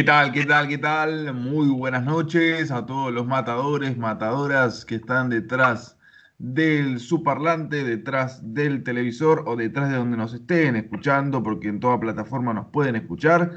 [0.00, 0.32] ¿Qué tal?
[0.32, 0.66] ¿Qué tal?
[0.66, 1.34] ¿Qué tal?
[1.34, 5.98] Muy buenas noches a todos los matadores, matadoras que están detrás
[6.38, 11.80] del su parlante, detrás del televisor o detrás de donde nos estén escuchando, porque en
[11.80, 13.52] toda plataforma nos pueden escuchar.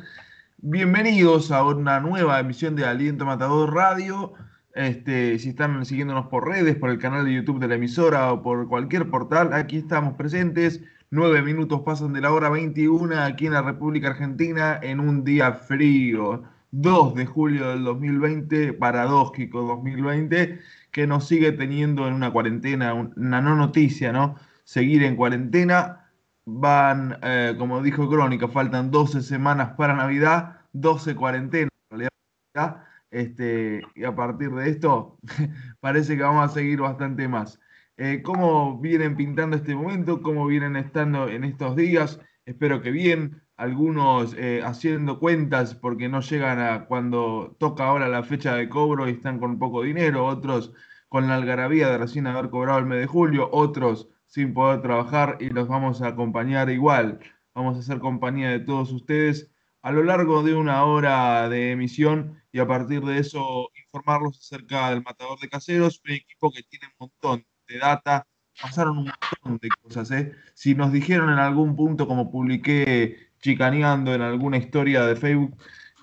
[0.57, 4.33] Bienvenidos a una nueva emisión de Aliento Matador Radio.
[4.75, 8.43] Este, si están siguiéndonos por redes, por el canal de YouTube de la emisora o
[8.43, 10.81] por cualquier portal, aquí estamos presentes.
[11.15, 15.53] Nueve minutos pasan de la hora 21 aquí en la República Argentina en un día
[15.53, 16.41] frío.
[16.71, 23.41] 2 de julio del 2020, paradójico 2020 que nos sigue teniendo en una cuarentena, una
[23.41, 24.37] no noticia, ¿no?
[24.63, 26.09] Seguir en cuarentena.
[26.45, 32.09] Van, eh, como dijo Crónica, faltan 12 semanas para Navidad, 12 cuarentenas en
[32.55, 32.83] realidad.
[33.11, 35.19] Este, y a partir de esto,
[35.79, 37.59] parece que vamos a seguir bastante más.
[37.97, 40.21] Eh, ¿Cómo vienen pintando este momento?
[40.21, 42.19] ¿Cómo vienen estando en estos días?
[42.45, 43.43] Espero que bien.
[43.55, 49.07] Algunos eh, haciendo cuentas porque no llegan a cuando toca ahora la fecha de cobro
[49.07, 50.25] y están con poco dinero.
[50.25, 50.73] Otros
[51.07, 53.49] con la algarabía de recién haber cobrado el mes de julio.
[53.51, 57.19] Otros sin poder trabajar y los vamos a acompañar igual.
[57.53, 59.51] Vamos a hacer compañía de todos ustedes
[59.83, 64.89] a lo largo de una hora de emisión y a partir de eso informarlos acerca
[64.89, 68.27] del matador de caseros, un equipo que tiene un montón de data,
[68.61, 70.11] pasaron un montón de cosas.
[70.11, 70.33] ¿eh?
[70.53, 75.57] Si nos dijeron en algún punto, como publiqué chicaneando en alguna historia de Facebook,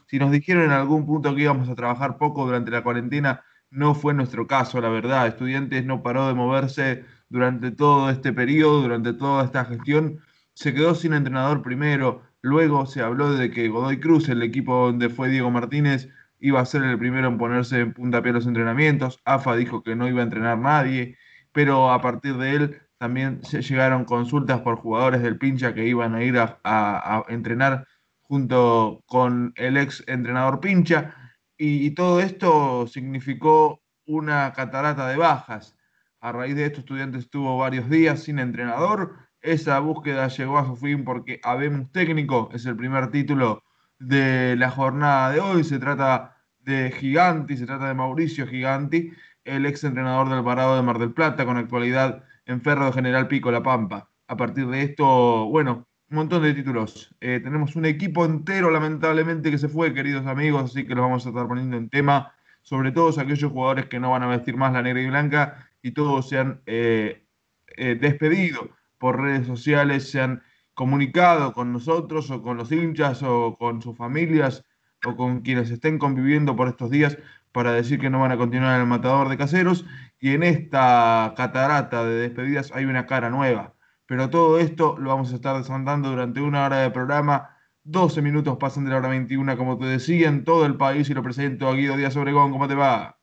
[0.07, 3.95] si nos dijeron en algún punto que íbamos a trabajar poco durante la cuarentena, no
[3.95, 5.29] fue nuestro caso, la verdad.
[5.29, 10.19] Estudiantes no paró de moverse durante todo este periodo, durante toda esta gestión.
[10.53, 15.09] Se quedó sin entrenador primero, luego se habló de que Godoy Cruz, el equipo donde
[15.09, 16.09] fue Diego Martínez,
[16.41, 19.21] iba a ser el primero en ponerse en puntapié los entrenamientos.
[19.25, 21.17] AFA dijo que no iba a entrenar nadie
[21.53, 26.15] pero a partir de él también se llegaron consultas por jugadores del pincha que iban
[26.15, 27.87] a ir a, entrenar
[28.21, 31.15] junto con el ex entrenador pincha
[31.57, 35.77] y, todo esto significó una catarata de bajas.
[36.21, 39.17] A raíz de esto, estudiantes estuvo varios días sin entrenador.
[39.43, 43.63] Esa búsqueda llegó a su fin porque Habemos Técnico es el primer título
[43.99, 45.65] de la jornada de hoy.
[45.65, 49.13] Se trata de Giganti, se trata de Mauricio Giganti,
[49.45, 53.29] el ex entrenador del Parado de Mar del Plata, con actualidad en Ferro de General
[53.29, 54.11] Pico, La Pampa.
[54.29, 57.15] A partir de esto, bueno, un montón de títulos.
[57.21, 61.27] Eh, tenemos un equipo entero, lamentablemente, que se fue, queridos amigos, así que los vamos
[61.27, 64.73] a estar poniendo en tema, sobre todos aquellos jugadores que no van a vestir más
[64.73, 67.27] la negra y blanca y todos se han eh,
[67.77, 70.43] eh, despedido por redes sociales, se han
[70.75, 74.65] comunicado con nosotros o con los hinchas o con sus familias
[75.05, 77.19] o con quienes estén conviviendo por estos días
[77.53, 79.85] para decir que no van a continuar el matador de caseros
[80.21, 83.75] y en esta catarata de despedidas hay una cara nueva.
[84.07, 87.57] Pero todo esto lo vamos a estar desandando durante una hora de programa.
[87.85, 91.15] 12 minutos pasan de la hora 21, como te decía, en todo el país y
[91.15, 92.53] lo presento a Guido Díaz Obregón.
[92.53, 93.17] ¿Cómo te va?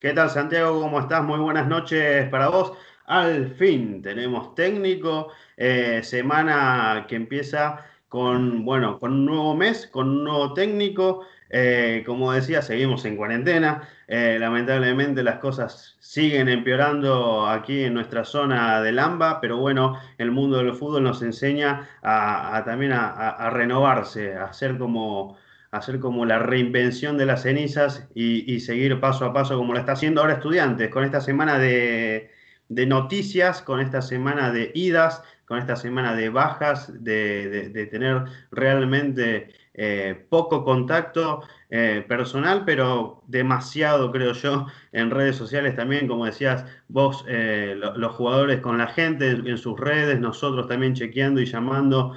[0.00, 0.80] ¿Qué tal, Santiago?
[0.80, 1.22] ¿Cómo estás?
[1.24, 2.72] Muy buenas noches para vos.
[3.06, 10.08] Al fin tenemos técnico, eh, semana que empieza con, bueno, con un nuevo mes, con
[10.08, 11.26] un nuevo técnico.
[11.50, 13.88] Eh, como decía, seguimos en cuarentena.
[14.06, 20.30] Eh, lamentablemente las cosas siguen empeorando aquí en nuestra zona del AMBA, pero bueno, el
[20.30, 25.36] mundo del fútbol nos enseña a, también a, renovarse, a hacer como,
[25.70, 29.92] hacer como la reinvención de las cenizas y, seguir paso a paso como lo está
[29.92, 32.30] haciendo ahora estudiantes, con esta semana de,
[32.68, 39.48] noticias, con esta semana de idas, con esta semana de bajas, de tener realmente
[39.80, 46.64] eh, poco contacto eh, personal, pero demasiado, creo yo, en redes sociales también, como decías
[46.88, 52.14] vos, eh, los jugadores con la gente en, sus redes, nosotros también chequeando y llamando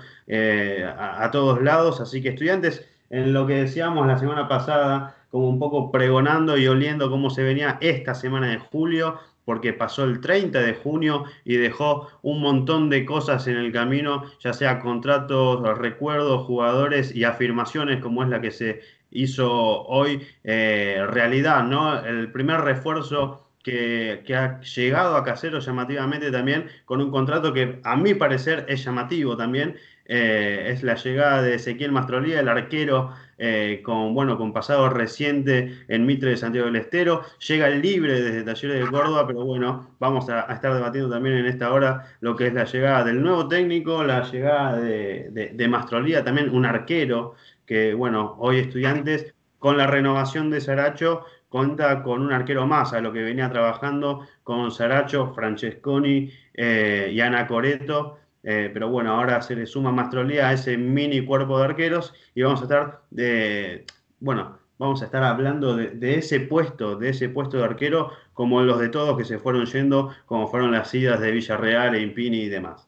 [0.97, 2.01] a, todos lados.
[2.01, 6.67] Así que estudiantes, en lo que decíamos la semana pasada, como un poco pregonando y
[6.67, 11.57] oliendo cómo se venía esta semana de julio, porque pasó el 30 de junio y
[11.57, 18.01] dejó un montón de cosas en el camino, ya sea contratos, recuerdos, jugadores y afirmaciones
[18.01, 21.99] como es la que se hizo hoy eh, realidad, ¿no?
[21.99, 27.95] El primer refuerzo que, ha llegado a Casero llamativamente también con un contrato que a
[27.95, 29.75] mi parecer es llamativo también,
[30.13, 35.85] eh, es la llegada de Ezequiel Mastrolía, el arquero eh, con, bueno, con pasado reciente
[35.87, 37.21] en Mitre de Santiago del Estero.
[37.47, 41.71] Llega libre desde Talleres de Córdoba, pero bueno, vamos a, estar debatiendo también en esta
[41.71, 46.49] hora lo que es la llegada del nuevo técnico, la llegada de, de, Mastrolía, también
[46.49, 47.35] un arquero
[47.65, 52.99] que, bueno, hoy estudiantes con la renovación de Saracho cuenta con un arquero más a
[52.99, 58.17] lo que venía trabajando con Saracho, Francesconi eh, y Ana Coreto.
[58.43, 62.41] Eh, pero bueno, ahora se le suma Mastrolía a ese mini cuerpo de arqueros y
[62.41, 63.01] vamos a estar
[64.19, 68.79] bueno, vamos a estar hablando de, ese puesto, de ese puesto de arquero, como los
[68.79, 72.49] de todos que se fueron yendo, como fueron las idas de Villarreal, e Impini y
[72.49, 72.87] demás.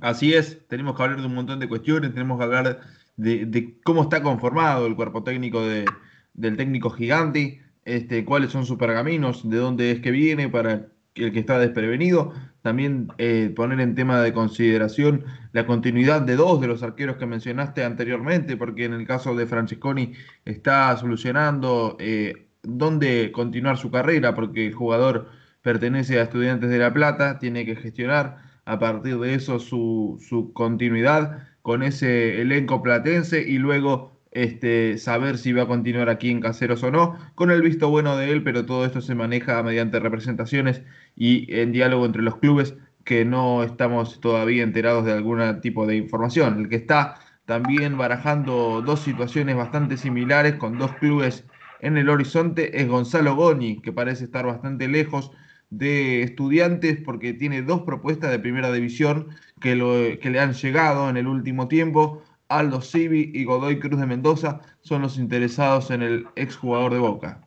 [0.00, 2.80] Así es, tenemos que hablar de un montón de cuestiones, tenemos que hablar
[3.16, 9.48] de, cómo está conformado el cuerpo técnico del técnico gigante, este, cuáles son sus pergaminos,
[9.48, 12.32] de dónde es que viene para el que está desprevenido.
[12.62, 17.26] También eh, poner en tema de consideración la continuidad de dos de los arqueros que
[17.26, 20.12] mencionaste anteriormente, porque en el caso de Francesconi
[20.44, 25.28] está solucionando eh, dónde continuar su carrera, porque el jugador
[25.62, 30.52] pertenece a Estudiantes de La Plata, tiene que gestionar a partir de eso su, su
[30.52, 36.40] continuidad con ese elenco platense y luego este, saber si va a continuar aquí en
[36.40, 40.00] Caseros o no, con el visto bueno de él, pero todo esto se maneja mediante
[40.00, 40.82] representaciones
[41.16, 45.96] y en diálogo entre los clubes que no estamos todavía enterados de algún tipo de
[45.96, 46.60] información.
[46.60, 47.16] El que está
[47.46, 51.44] también barajando dos situaciones bastante similares con dos clubes
[51.80, 55.30] en el horizonte es Gonzalo Goni, que parece estar bastante lejos
[55.70, 59.28] de estudiantes porque tiene dos propuestas de primera división
[59.60, 62.22] que, que le han llegado en el último tiempo.
[62.48, 67.40] Aldo Civi y Godoy Cruz de Mendoza son los interesados en el exjugador de Boca.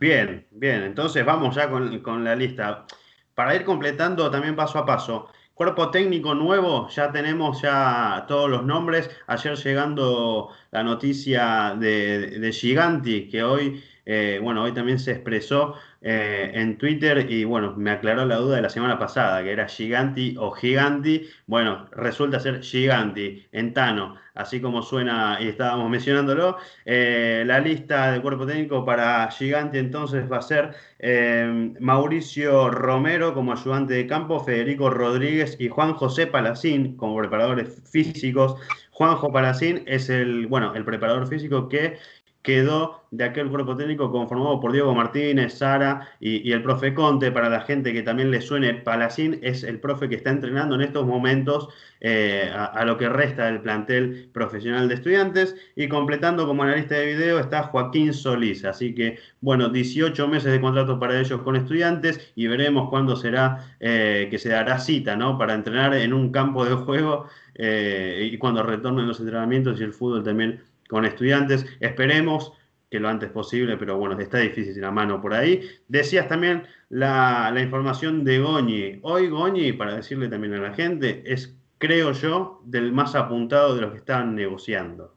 [0.00, 2.86] Bien, bien, entonces vamos ya con, la lista.
[3.34, 5.28] Para ir completando también paso a paso,
[5.58, 9.10] Cuerpo técnico nuevo, ya tenemos ya todos los nombres.
[9.26, 16.52] Ayer llegando la noticia de, Giganti, que hoy, eh, bueno, hoy también se expresó eh,
[16.54, 20.36] en Twitter y bueno, me aclaró la duda de la semana pasada, que era Giganti
[20.38, 21.28] o Giganti.
[21.46, 26.58] Bueno, resulta ser Giganti, en Tano, así como suena y estábamos mencionándolo.
[26.84, 33.34] Eh, la lista de cuerpo técnico para Giganti entonces va a ser eh, Mauricio Romero
[33.34, 38.56] como ayudante de campo, Federico Rodríguez y Juan José Palacín como preparadores físicos.
[38.98, 41.98] Juanjo Palacín es el, bueno, el preparador físico que
[42.42, 47.32] quedó de aquel cuerpo técnico conformado por Diego Martínez, Sara y, el profe Conte.
[47.32, 50.82] Para la gente que también le suene, Palacín es el profe que está entrenando en
[50.82, 51.68] estos momentos
[52.00, 55.56] eh, a, lo que resta del plantel profesional de estudiantes.
[55.74, 58.64] Y completando como analista de video está Joaquín Solís.
[58.64, 63.74] Así que, bueno, 18 meses de contrato para ellos con estudiantes y veremos cuándo será
[63.80, 65.38] eh, que se dará cita, ¿no?
[65.38, 69.92] Para entrenar en un campo de juego eh, y cuando retornen los entrenamientos y el
[69.92, 71.66] fútbol también con estudiantes.
[71.80, 72.52] Esperemos
[72.90, 75.60] que lo antes posible, pero bueno, está difícil la mano por ahí.
[75.88, 78.98] Decías también la, información de Goñi.
[79.02, 83.82] Hoy Goñi, para decirle también a la gente, es, creo yo, del más apuntado de
[83.82, 85.14] los que están negociando.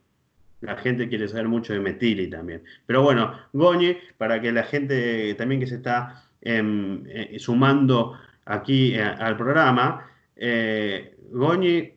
[0.60, 2.62] La gente quiere saber mucho de Metili también.
[2.86, 8.94] Pero bueno, Goñi, para que la gente también que se está em, eh, sumando aquí
[8.94, 11.94] eh, al programa, eh, Goñi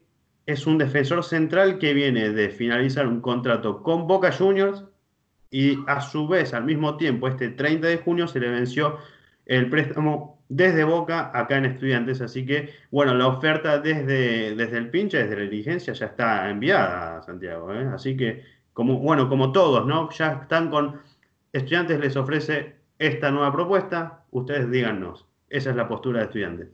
[0.46, 4.84] es un defensor central que viene de finalizar un contrato con Boca Juniors
[5.50, 8.98] y a su vez, al mismo tiempo, este 30 de junio se le venció
[9.46, 12.20] el préstamo desde Boca acá en Estudiantes.
[12.20, 17.18] Así que, bueno, la oferta desde, desde el pinche, desde la diligencia, ya está enviada
[17.18, 17.72] a Santiago.
[17.72, 17.88] ¿eh?
[17.94, 20.10] Así que, como, bueno, como todos, ¿no?
[20.10, 21.00] Ya están con
[21.52, 24.24] Estudiantes, les ofrece esta nueva propuesta.
[24.32, 25.24] Ustedes díganos.
[25.48, 26.68] Esa es la postura de Estudiantes.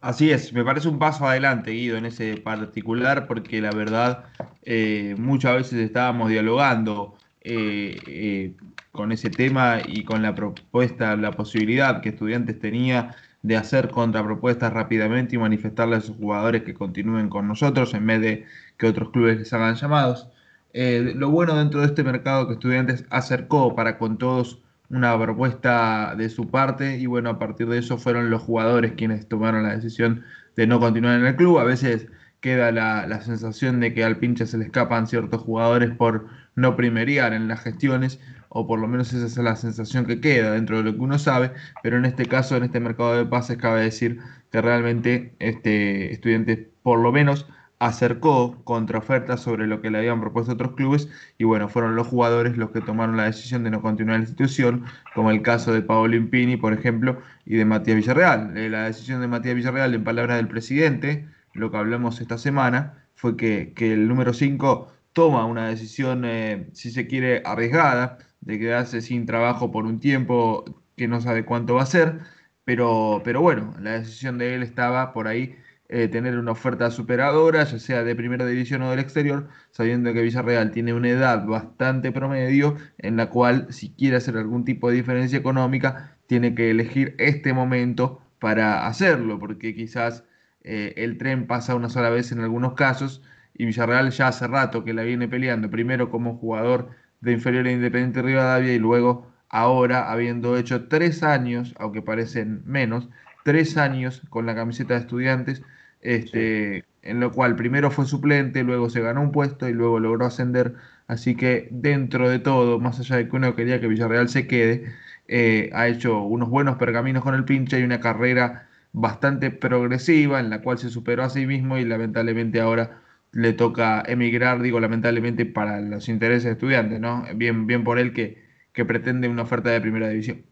[0.00, 4.24] Así es, me parece un paso adelante, Guido, en ese particular, porque la verdad
[4.62, 8.54] eh, muchas veces estábamos dialogando eh, eh,
[8.92, 14.72] con ese tema y con la propuesta, la posibilidad que estudiantes tenía de hacer contrapropuestas
[14.72, 18.46] rápidamente y manifestarle a sus jugadores que continúen con nosotros en vez de
[18.78, 20.28] que otros clubes les hagan llamados.
[20.72, 26.28] lo bueno dentro de este mercado que estudiantes acercó para con todos una propuesta de
[26.28, 30.24] su parte y bueno, a partir de eso fueron los jugadores quienes tomaron la decisión
[30.56, 31.58] de no continuar en el club.
[31.58, 32.08] A veces
[32.40, 37.32] queda la, sensación de que al pinche se le escapan ciertos jugadores por no primeriar
[37.32, 40.84] en las gestiones, o por lo menos esa es la sensación que queda dentro de
[40.84, 44.18] lo que uno sabe, pero en este caso, en este mercado de pases, cabe decir
[44.50, 47.46] que realmente este estudiante, por lo menos,
[47.80, 51.08] acercó contraofertas sobre lo que le habían propuesto otros clubes
[51.38, 54.84] y bueno, fueron los jugadores los que tomaron la decisión de no continuar la institución,
[55.14, 58.56] como el caso de Paolo Impini, por ejemplo, y de Matías Villarreal.
[58.56, 63.08] Eh, la decisión de Matías Villarreal, en palabras del presidente, lo que hablamos esta semana,
[63.14, 69.00] fue que, el número 5 toma una decisión, eh, si se quiere, arriesgada, de quedarse
[69.00, 70.64] sin trabajo por un tiempo
[70.96, 72.20] que no sabe cuánto va a ser,
[72.64, 75.56] pero, pero bueno, la decisión de él estaba por ahí
[75.92, 80.22] eh, tener una oferta superadora, ya sea de primera división o del exterior, sabiendo que
[80.22, 84.94] Villarreal tiene una edad bastante promedio en la cual si quiere hacer algún tipo de
[84.94, 90.22] diferencia económica, tiene que elegir este momento para hacerlo, porque quizás
[90.62, 93.20] eh, el tren pasa una sola vez en algunos casos
[93.54, 97.72] y Villarreal ya hace rato que la viene peleando, primero como jugador de inferior a
[97.72, 103.08] Independiente Rivadavia y luego ahora habiendo hecho tres años, aunque parecen menos,
[103.44, 105.62] tres años con la camiseta de estudiantes,
[106.00, 110.26] este, en lo cual primero fue suplente, luego se ganó un puesto y luego logró
[110.26, 110.74] ascender.
[111.06, 114.92] Así que dentro de todo, más allá de que uno quería que Villarreal se quede,
[115.28, 120.50] eh, ha hecho unos buenos pergaminos con el pinche y una carrera bastante progresiva en
[120.50, 123.00] la cual se superó a sí mismo y lamentablemente ahora
[123.32, 127.24] le toca emigrar, digo lamentablemente para los intereses de estudiantes, ¿no?
[127.36, 128.42] Bien, bien por él que,
[128.72, 130.42] que pretende una oferta de primera división.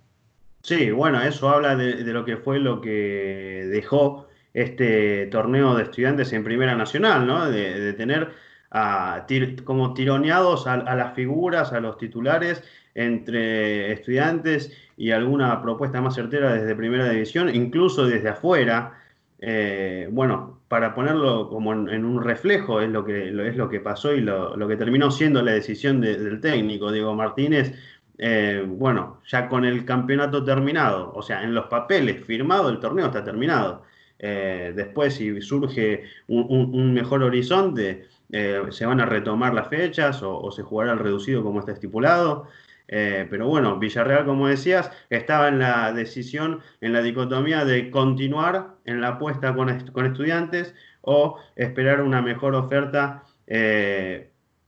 [0.62, 4.27] Sí, bueno, eso habla de, lo que fue lo que dejó
[4.62, 7.48] este torneo de estudiantes en Primera Nacional, ¿no?
[7.50, 8.30] De, tener
[8.70, 9.26] a,
[9.64, 12.62] como tironeados a, las figuras, a los titulares
[12.94, 18.94] entre estudiantes y alguna propuesta más certera desde Primera División, incluso desde afuera.
[19.40, 24.12] Eh, bueno, para ponerlo como en, un reflejo es lo que, es lo que pasó
[24.12, 27.72] y lo, que terminó siendo la decisión del técnico Diego Martínez
[28.18, 33.06] eh, bueno, ya con el campeonato terminado, o sea, en los papeles firmado, el torneo
[33.06, 33.84] está terminado.
[34.18, 40.50] Eh, después, si surge un, mejor horizonte, eh, se van a retomar las fechas o,
[40.50, 42.48] se jugará al reducido como está estipulado.
[42.86, 49.00] pero bueno, Villarreal, como decías, estaba en la decisión, en la dicotomía de continuar en
[49.00, 53.24] la apuesta con, estudiantes o esperar una mejor oferta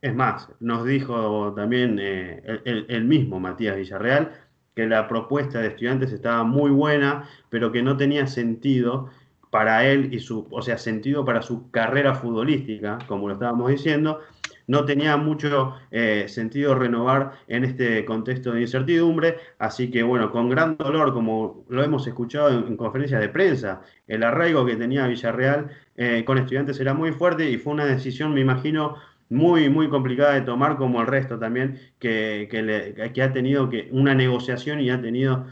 [0.03, 4.33] es más, nos dijo también eh, el, mismo Matías Villarreal
[4.75, 9.11] que la propuesta de estudiantes estaba muy buena, pero que no tenía sentido
[9.51, 14.21] para él y su, o sea, sentido para su carrera futbolística, como lo estábamos diciendo,
[14.67, 20.49] no tenía mucho eh, sentido renovar en este contexto de incertidumbre, así que bueno, con
[20.49, 25.71] gran dolor, como lo hemos escuchado en, conferencias de prensa, el arraigo que tenía Villarreal
[25.97, 28.95] eh, con estudiantes era muy fuerte y fue una decisión, me imagino,
[29.31, 34.15] muy, muy complicada de tomar, como el resto también, que, que, ha tenido que una
[34.15, 35.47] negociación y ha tenido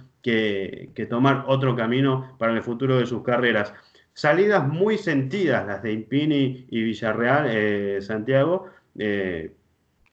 [0.94, 3.72] que, tomar otro camino para el futuro de sus carreras.
[4.12, 8.66] Salidas muy sentidas las de Impini y Villarreal, eh, Santiago.
[8.98, 9.54] Eh,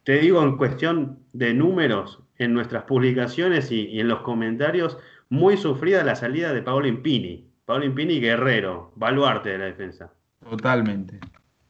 [0.04, 4.98] te digo en cuestión de números, en nuestras publicaciones y, en los comentarios,
[5.30, 7.50] muy sufrida la salida de Paolo Impini.
[7.66, 10.14] Paolo Impini, guerrero, baluarte de la defensa.
[10.48, 11.20] Totalmente,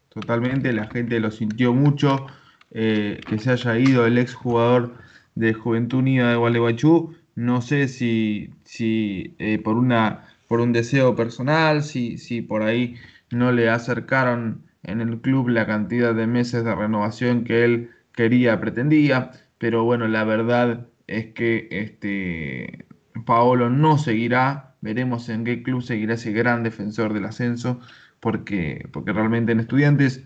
[0.10, 2.28] totalmente, la gente lo sintió mucho,
[2.72, 4.94] eh, que se haya ido el ex jugador
[5.36, 11.16] de Juventud Unida de Gualeguaychú, no sé si, si eh, por, una, por un deseo
[11.16, 12.96] personal, si, si por ahí
[13.32, 18.60] no le acercaron en el club la cantidad de meses de renovación que él quería,
[18.60, 22.86] pretendía, pero bueno, la verdad es que este,
[23.26, 27.80] Paolo no seguirá, veremos en qué club seguirá ese gran defensor del ascenso
[28.20, 30.24] porque, porque realmente en estudiantes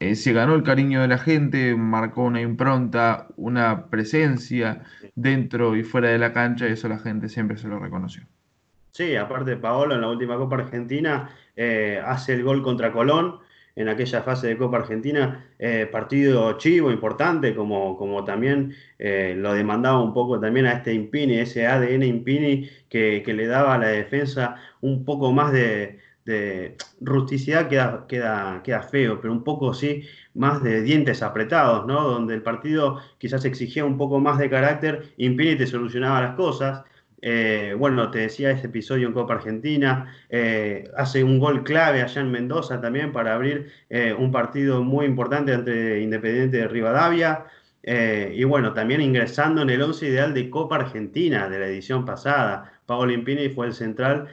[0.00, 4.82] eh, se ganó el cariño de la gente, marcó una impronta, una presencia
[5.14, 8.22] dentro y fuera de la cancha, y eso la gente siempre se lo reconoció.
[8.92, 13.40] Sí, aparte Paolo en la última Copa Argentina eh, hace el gol contra Colón
[13.76, 20.02] en aquella fase de Copa Argentina, eh, partido chivo, importante, como, como también lo demandaba
[20.02, 23.88] un poco también a este Impini, ese ADN Impini que, que le daba a la
[23.88, 30.04] defensa un poco más de, de rusticidad queda, queda, queda feo, pero un poco sí,
[30.34, 32.02] más de dientes apretados, ¿no?
[32.04, 36.84] Donde el partido quizás exigía un poco más de carácter, Impini te solucionaba las cosas.
[37.22, 42.22] Eh, bueno, te decía ese episodio en Copa Argentina, eh, hace un gol clave allá
[42.22, 47.44] en Mendoza también para abrir eh, un partido muy importante ante Independiente de Rivadavia.
[47.82, 52.72] y bueno, también ingresando en el 11 ideal de Copa Argentina de la edición pasada.
[52.86, 54.28] Paolo Impini fue el central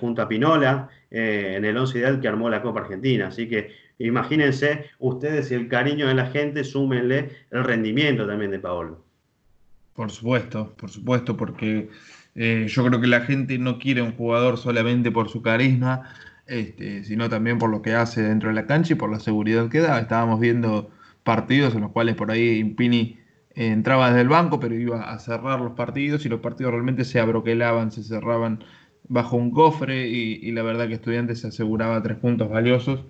[0.00, 0.88] junto a Pinola.
[1.14, 3.26] Eh, en el 11 ideal que armó la Copa Argentina.
[3.26, 8.58] Así que imagínense ustedes y el cariño de la gente, súmenle el rendimiento también de
[8.58, 9.04] Paolo.
[9.92, 11.90] Por supuesto, por supuesto, porque
[12.34, 16.14] eh, yo creo que la gente no quiere un jugador solamente por su carisma,
[16.46, 19.68] este, sino también por lo que hace dentro de la cancha y por la seguridad
[19.68, 20.00] que da.
[20.00, 20.90] Estábamos viendo
[21.24, 23.18] partidos en los cuales por ahí Impini
[23.54, 27.20] entraba desde el banco, pero iba a cerrar los partidos y los partidos realmente se
[27.20, 28.64] abroquelaban, se cerraban
[29.12, 33.04] bajo un cofre y, la verdad que Estudiantes se aseguraba tres puntos valiosos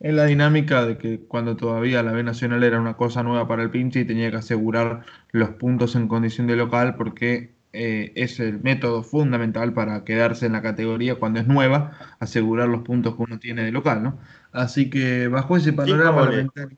[0.00, 3.62] en la dinámica de que cuando todavía la B Nacional era una cosa nueva para
[3.62, 8.38] el pinche y tenía que asegurar los puntos en condición de local porque eh, es
[8.38, 13.22] el método fundamental para quedarse en la categoría cuando es nueva, asegurar los puntos que
[13.22, 14.18] uno tiene de local, ¿no?
[14.52, 16.30] Así que bajo ese panorama,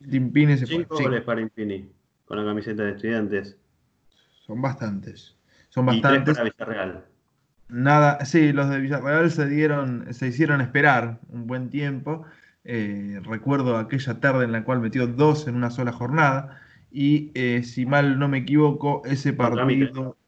[0.09, 1.91] Impini se Cinco goles para Impini
[2.27, 3.57] con la camiseta de estudiantes.
[4.47, 5.37] Son bastantes.
[5.69, 6.39] Son bastantes.
[6.45, 7.05] Y para
[7.69, 12.25] Nada, sí, los de Villarreal se dieron, se hicieron esperar un buen tiempo,
[12.71, 16.61] Eh, recuerdo aquella tarde en la cual metió dos en una sola jornada.
[16.91, 20.19] Y eh, si mal no me equivoco, ese partido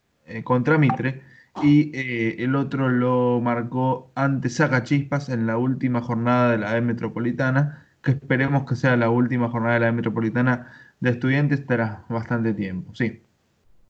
[0.44, 1.22] contra Mitre.
[1.62, 1.90] y
[2.42, 4.48] el otro lo marcó ante
[4.84, 9.50] Chispas en la última jornada de la E Metropolitana, que esperemos que sea la última
[9.50, 12.94] jornada de la E Metropolitana de estudiantes tras bastante tiempo.
[12.94, 13.22] Sí.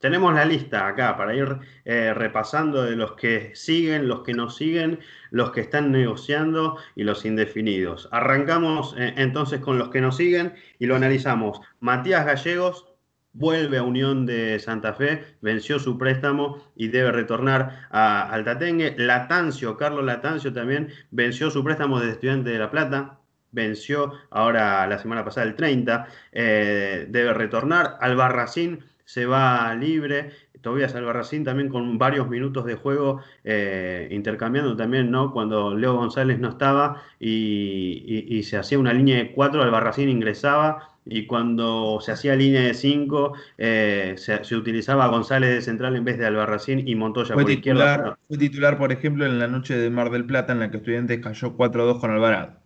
[0.01, 4.49] Tenemos la lista acá para ir eh, repasando de los que siguen, los que no
[4.49, 4.99] siguen,
[5.31, 8.09] los que están negociando y los indefinidos.
[8.11, 11.61] Arrancamos eh, entonces con los que nos siguen y lo analizamos.
[11.81, 12.87] Matías Gallegos
[13.35, 18.95] vuelve a Unión de Santa Fe, venció su préstamo y debe retornar a Altatengue.
[18.97, 23.19] Latancio, Carlos Latancio también venció su préstamo de estudiante de La Plata,
[23.53, 27.99] venció ahora la semana pasada el 30, eh, debe retornar.
[28.01, 30.31] Albarracín se va libre.
[30.61, 35.33] Tobias Albarracín también con varios minutos de juego, eh, intercambiando también, ¿no?
[35.33, 41.27] Cuando Leo González no estaba y, se hacía una línea de cuatro, Albarracín ingresaba y
[41.27, 46.27] cuando se hacía línea de cinco, eh, se, utilizaba González de central en vez de
[46.27, 48.17] Albarracín y Montoya por izquierda.
[48.29, 51.19] Fue titular, por ejemplo, en la noche de Mar del Plata, en la que Estudiantes
[51.21, 52.60] cayó 4-2 con Alvarado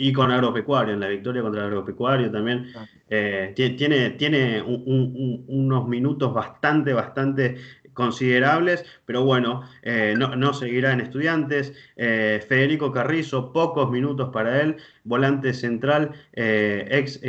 [0.00, 2.72] y con Agropecuario, en la victoria contra el Agropecuario también.
[3.10, 7.56] Eh, tiene tiene unos minutos bastante, bastante
[7.92, 11.74] considerables, pero bueno, eh, no, seguirá en estudiantes.
[11.96, 17.20] Eh, Federico Carrizo, pocos minutos para él, volante central, ex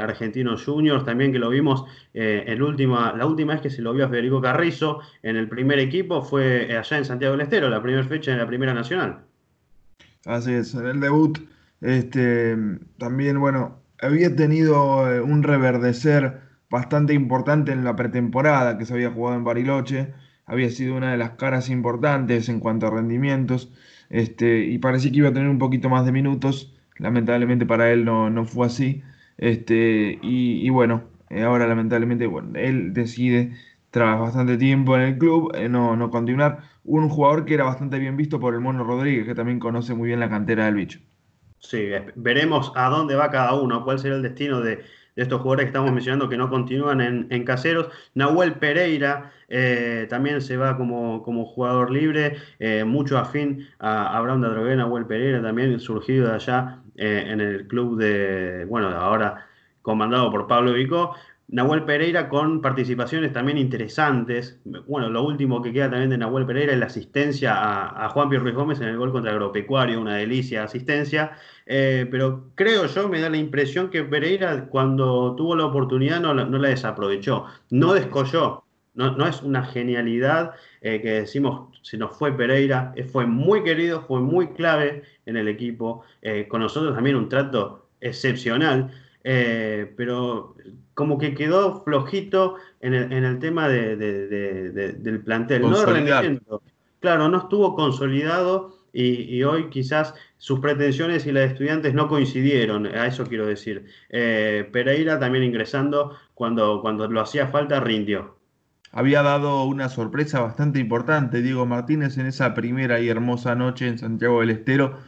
[0.00, 4.06] argentino junior, también que lo vimos el última, la última vez que se lo vio
[4.06, 8.04] a Federico Carrizo en el primer equipo fue allá en Santiago del Estero, la primera
[8.04, 9.18] fecha en la Primera Nacional.
[10.24, 11.38] Así es, en el debut
[11.84, 12.56] este,
[12.98, 19.10] también, bueno, había tenido eh, un reverdecer bastante importante en la pretemporada que se había
[19.10, 20.14] jugado en Bariloche.
[20.46, 23.70] Había sido una de las caras importantes en cuanto a rendimientos.
[24.10, 26.74] Este, y parecía que iba a tener un poquito más de minutos.
[26.98, 29.02] Lamentablemente para él no, fue así.
[29.36, 33.52] Este, y, bueno, eh, ahora lamentablemente bueno, él decide,
[33.90, 36.60] tras bastante tiempo en el club, eh, no, no continuar.
[36.84, 40.08] Un jugador que era bastante bien visto por el Mono Rodríguez, que también conoce muy
[40.08, 41.00] bien la cantera del bicho.
[41.64, 44.84] Sí, veremos a dónde va cada uno, cuál será el destino de,
[45.16, 47.88] estos jugadores que estamos mencionando que no continúan en, caseros.
[48.14, 54.48] Nahuel Pereira eh, también se va como, jugador libre, eh, mucho afín a Abraham de
[54.48, 59.46] Drogué, Nahuel Pereira también surgido de allá eh, en el club de, bueno, ahora
[59.82, 61.14] comandado por Pablo Vico.
[61.48, 64.60] Nahuel Pereira con participaciones también interesantes.
[64.64, 68.44] Bueno, lo último que queda también de Nahuel Pereira es la asistencia a, Juan Pierre
[68.44, 71.32] Ruiz Gómez en el gol contra Agropecuario, una delicia asistencia.
[71.66, 76.34] Eh, pero creo yo, me da la impresión que Pereira cuando tuvo la oportunidad no,
[76.34, 78.62] la desaprovechó, no descolló.
[78.94, 84.02] No, es una genialidad eh, que decimos, si nos fue Pereira, eh, fue muy querido,
[84.02, 86.04] fue muy clave en el equipo,
[86.48, 88.92] con nosotros también un trato excepcional.
[89.24, 90.54] Pero
[90.94, 95.62] como que quedó flojito en el, tema del plantel.
[95.62, 96.62] No rendimiento.
[97.00, 102.86] Claro, no estuvo consolidado y, hoy quizás sus pretensiones y las de estudiantes no coincidieron,
[102.86, 103.86] a eso quiero decir.
[104.08, 108.36] Eh, Pereira también ingresando cuando, cuando lo hacía falta rindió.
[108.92, 113.98] Había dado una sorpresa bastante importante Diego Martínez en esa primera y hermosa noche en
[113.98, 114.98] Santiago del Estero,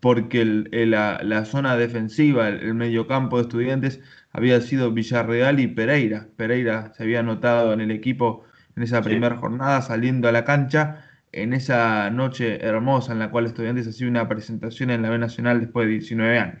[0.00, 4.00] porque la, zona defensiva, el, el mediocampo de estudiantes,
[4.32, 6.28] había sido Villarreal y Pereira.
[6.36, 8.44] Pereira se había anotado en el equipo
[8.76, 13.46] en esa primera jornada, saliendo a la cancha en esa noche hermosa en la cual
[13.46, 16.60] Estudiantes hacía una presentación en la B Nacional después de 19 años.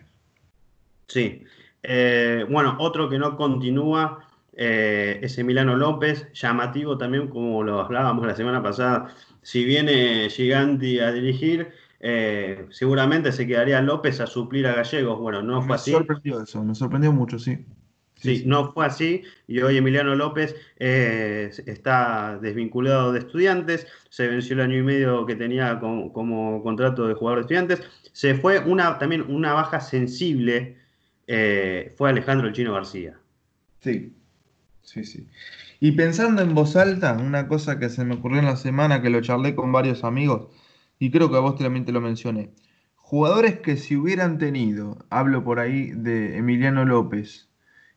[1.08, 1.44] Sí.
[1.82, 8.26] Eh, bueno, otro que no continúa eh, es Emiliano López, llamativo también, como lo hablábamos
[8.26, 9.14] la semana pasada.
[9.42, 11.70] Si viene Giganti a dirigir,
[12.00, 15.18] eh, seguramente se quedaría López a suplir a Gallegos.
[15.18, 15.90] Bueno, no fue así.
[15.90, 17.64] Me sorprendió eso, me sorprendió mucho, sí.
[18.16, 24.54] Sí, no fue así y hoy Emiliano López eh, está desvinculado de estudiantes, se venció
[24.54, 27.82] el año y medio que tenía como, contrato de jugador de estudiantes,
[28.12, 30.78] se fue una, también una baja sensible,
[31.26, 33.18] eh, fue Alejandro el Chino García.
[33.80, 34.14] Sí,
[34.82, 35.28] sí, sí.
[35.78, 39.10] Y pensando en voz alta, una cosa que se me ocurrió en la semana que
[39.10, 40.48] lo charlé con varios amigos,
[40.98, 42.50] y creo que a vos también te lo mencioné.
[42.96, 47.48] Jugadores que si hubieran tenido, hablo por ahí de Emiliano López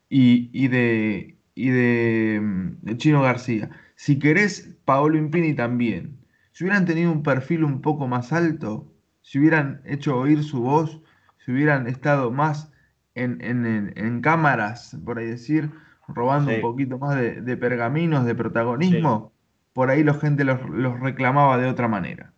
[0.09, 6.19] y, de, y de, mm, Chino García, si querés, Paolo Impini también,
[6.51, 11.01] si hubieran tenido un perfil un poco más alto, si hubieran hecho oír su voz,
[11.43, 12.71] si hubieran estado más
[13.15, 15.71] en, cámaras, por ahí decir,
[16.07, 19.33] robando un poquito más de, pergaminos, de protagonismo,
[19.73, 22.33] por ahí la gente los reclamaba de otra manera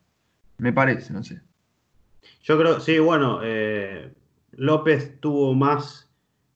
[0.62, 1.42] me parece, no sé.
[2.44, 4.12] Yo creo, sí, bueno, eh,
[4.52, 6.08] López tuvo más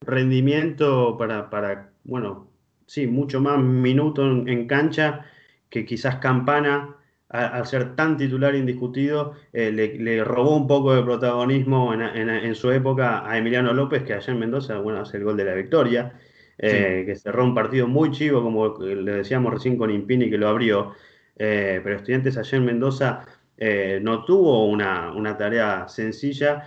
[0.02, 2.48] rendimiento para, para bueno,
[2.86, 5.26] sí, mucho más minuto en, cancha
[5.70, 6.96] que quizás Campana,
[7.30, 13.28] al ser tan titular indiscutido, eh, le, robó un poco de protagonismo en, su época
[13.28, 16.14] a Emiliano López, que allá en Mendoza, bueno, hace el gol de la victoria,
[16.60, 20.48] eh, que cerró un partido muy chivo, como le decíamos recién con Impini, que lo
[20.48, 20.94] abrió.
[21.38, 23.26] Eh, pero Estudiantes allá en Mendoza
[23.58, 26.64] no tuvo una, una tarea sencilla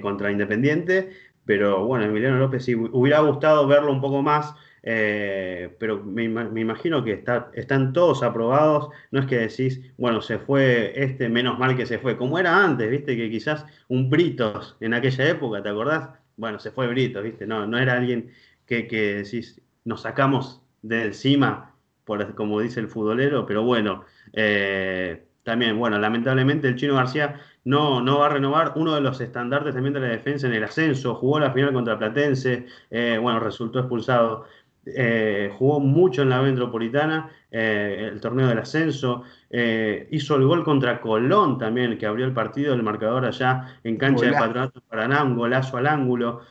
[0.00, 1.10] contra Independiente,
[1.44, 4.54] pero bueno, Emiliano López sí, hubiera gustado verlo un poco más.
[4.82, 8.88] Eh, pero me, imagino que está, están todos aprobados.
[9.10, 12.16] No es que decís, bueno, se fue este, menos mal que se fue.
[12.16, 16.10] Como era antes, viste, que quizás un Britos en aquella época, ¿te acordás?
[16.36, 18.30] Bueno, se fue Britos, viste, no, no era alguien
[18.66, 25.24] que, que decís, nos sacamos de encima, por, como dice el futbolero, pero bueno, eh,
[25.50, 28.74] también, bueno, lamentablemente el Chino García no, no va a renovar.
[28.76, 31.98] Uno de los estandartes también de la defensa en el ascenso, jugó la final contra
[31.98, 34.44] Platense, eh, bueno, resultó expulsado.
[34.86, 40.62] Eh, jugó mucho en la metropolitana, eh, el torneo del ascenso, eh, hizo el gol
[40.62, 45.24] contra Colón también, que abrió el partido, el marcador allá en cancha de Patronato Paraná,
[45.24, 46.42] un golazo al ángulo,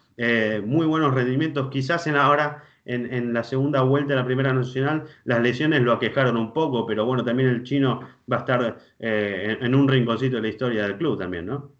[0.65, 5.41] muy buenos rendimientos, quizás en ahora en, la segunda vuelta de la Primera Nacional las
[5.41, 9.75] lesiones lo aquejaron un poco, pero bueno, también el chino va a estar en, en
[9.75, 11.71] un rinconcito de la historia del club también, ¿no?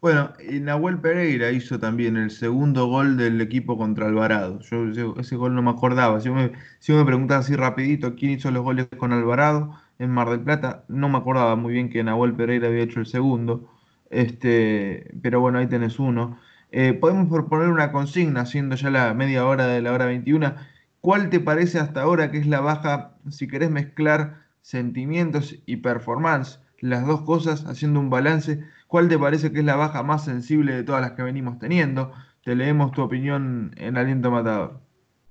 [0.00, 4.60] Bueno, y Nahuel Pereira hizo también el segundo gol del equipo contra Alvarado.
[4.60, 4.86] Yo
[5.18, 6.20] ese, gol no me acordaba.
[6.20, 10.30] Si me, si me preguntas así rapidito quién hizo los goles con Alvarado en Mar
[10.30, 13.68] del Plata, no me acordaba muy bien que Nahuel Pereira había hecho el segundo.
[14.10, 16.38] Este, pero bueno, ahí tenés uno.
[16.70, 20.54] Eh, podemos proponer una consigna, siendo ya la media hora de la hora 21.
[21.00, 26.60] ¿Cuál te parece hasta ahora que es la baja, si querés mezclar sentimientos y performance,
[26.80, 28.64] las dos cosas, haciendo un balance?
[28.86, 32.12] ¿Cuál te parece que es la baja más sensible de todas las que venimos teniendo?
[32.44, 34.80] Te leemos tu opinión en Aliento Matador.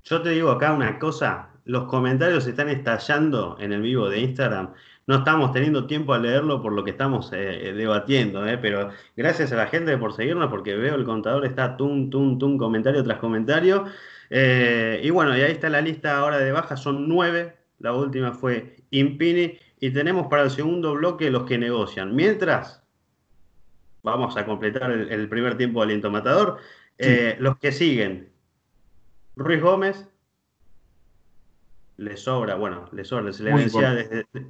[0.03, 4.69] Yo te digo acá una cosa, los comentarios están estallando en el vivo de Instagram.
[5.07, 9.53] No estamos teniendo tiempo a leerlo por lo que estamos eh, debatiendo, eh, pero gracias
[9.53, 13.17] a la gente por seguirnos porque veo el contador está tum, tum, tum, comentario tras
[13.17, 13.85] comentario.
[14.29, 17.55] Eh, y bueno, y ahí está la lista ahora de bajas, son nueve.
[17.79, 22.15] La última fue Impini y tenemos para el segundo bloque los que negocian.
[22.15, 22.83] Mientras,
[24.03, 26.57] vamos a completar el, primer tiempo de aliento matador.
[26.97, 28.29] Eh, los que siguen,
[29.35, 30.07] Ruiz Gómez,
[31.97, 33.93] le sobra, bueno, le sobra, se le vencía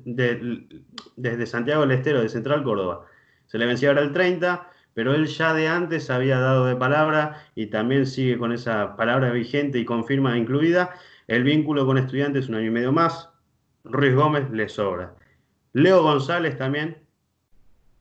[0.05, 3.05] desde, Santiago del Estero, de Central Córdoba.
[3.47, 7.45] Se le vencía ahora el 30, pero él ya de antes había dado de palabra
[7.55, 10.93] y también sigue con esa palabra vigente y confirma incluida.
[11.27, 13.29] El vínculo con estudiantes un año y medio más.
[13.86, 15.15] Ruiz Gómez le sobra.
[15.71, 16.97] Leo González también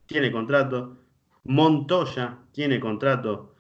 [0.07, 0.97] tiene contrato.
[1.45, 3.55] Montoya tiene contrato.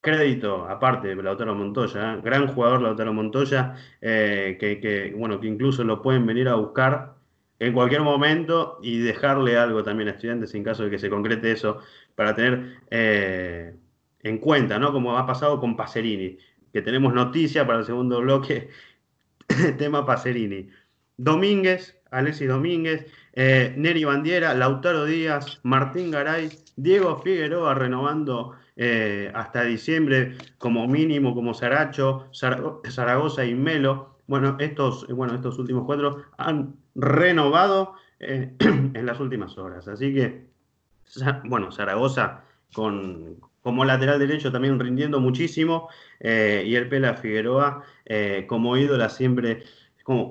[0.00, 6.02] Crédito aparte de Lautaro Montoya, gran jugador Lautaro Montoya, eh, que, bueno, que incluso lo
[6.02, 7.14] pueden venir a buscar
[7.58, 11.52] en cualquier momento y dejarle algo también a estudiantes en caso de que se concrete
[11.52, 11.80] eso,
[12.14, 13.76] para tener eh,
[14.22, 14.92] en cuenta, ¿no?
[14.92, 16.38] Como ha pasado con Pacerini,
[16.72, 18.70] que tenemos noticia para el segundo bloque,
[19.78, 20.68] tema Pacerini.
[21.18, 29.62] Domínguez, Alexis Domínguez, eh, Neri Bandiera, Lautaro Díaz, Martín Garay, Diego Figueroa renovando eh, hasta
[29.64, 34.16] diciembre como mínimo, como Saracho, Zaragoza y Melo.
[34.26, 39.86] Bueno, estos, bueno, estos últimos cuatro han renovado eh, en las últimas horas.
[39.86, 40.46] Así que,
[41.44, 47.82] bueno, Zaragoza con, como lateral derecho también rindiendo muchísimo y el Pela Figueroa
[48.46, 49.64] como ídola siempre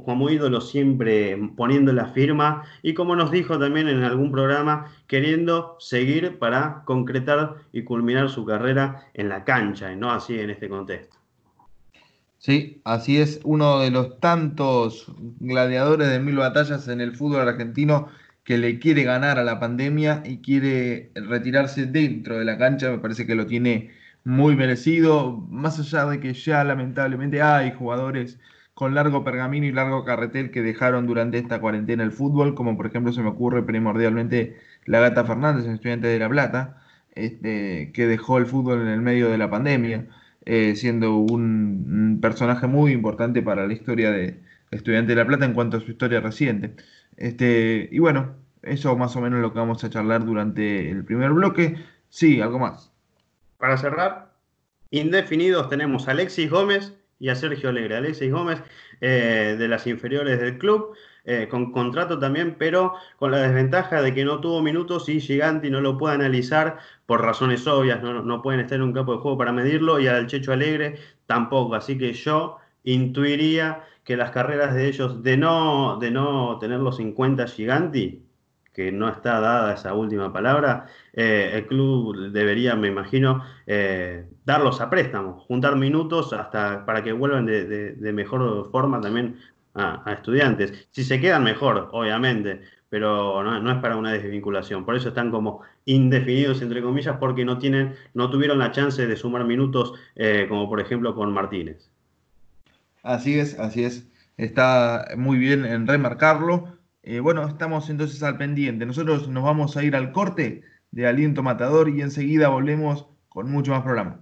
[0.05, 5.77] como, ídolo siempre poniendo la firma y como nos dijo también en algún programa, queriendo
[5.79, 10.67] seguir para concretar y culminar su carrera en la cancha y no así en este
[10.67, 11.15] contexto.
[12.39, 18.07] Sí, así es, uno de los tantos gladiadores de mil batallas en el fútbol argentino
[18.43, 22.99] que le quiere ganar a la pandemia y quiere retirarse dentro de la cancha, me
[22.99, 23.91] parece que lo tiene
[24.25, 28.39] muy merecido, más allá de que ya lamentablemente hay jugadores
[28.79, 32.85] con largo pergamino y largo carretel que dejaron durante esta cuarentena el fútbol, como por
[32.85, 36.81] ejemplo se me ocurre primordialmente la Gata Fernández, estudiante de La Plata,
[37.13, 40.07] este, que dejó el fútbol en el medio de la pandemia,
[40.45, 44.39] eh, siendo un, personaje muy importante para la historia de
[44.71, 46.73] Estudiante de La Plata en cuanto a su historia reciente.
[47.17, 51.31] Este, y bueno, eso más o menos lo que vamos a charlar durante el primer
[51.31, 51.75] bloque.
[52.07, 52.93] Sí, algo más.
[53.57, 54.31] Para cerrar,
[54.89, 57.97] indefinidos tenemos Alexis Gómez y a Sergio Alegre.
[57.97, 58.61] Alexis Gómez
[59.01, 64.13] eh, de las inferiores del club, eh, con contrato también, pero con la desventaja de
[64.13, 68.41] que no tuvo minutos y Giganti no lo puede analizar por razones obvias, no, no
[68.41, 71.75] pueden estar en un campo de juego para medirlo y al Checho Alegre tampoco.
[71.75, 77.13] Así que yo intuiría que las carreras de ellos, de no, de no tenerlos en
[77.13, 78.28] cuenta Giganti,
[78.73, 84.79] que no está dada esa última palabra, eh, el club debería, me imagino, eh, darlos
[84.81, 89.37] a préstamo, juntar minutos hasta para que vuelvan de, mejor forma también
[89.75, 90.87] a, estudiantes.
[90.91, 94.85] Si se quedan mejor, obviamente, pero no, es para una desvinculación.
[94.85, 99.15] Por eso están como indefinidos, entre comillas, porque no, tienen, no tuvieron la chance de
[99.15, 101.89] sumar minutos, eh, como por ejemplo con Martínez.
[103.03, 104.07] Así es, así es.
[104.37, 106.78] Está muy bien en remarcarlo.
[107.01, 108.85] Eh, bueno, estamos entonces al pendiente.
[108.85, 113.71] Nosotros nos vamos a ir al corte de Aliento Matador y enseguida volvemos con mucho
[113.71, 114.21] más programa.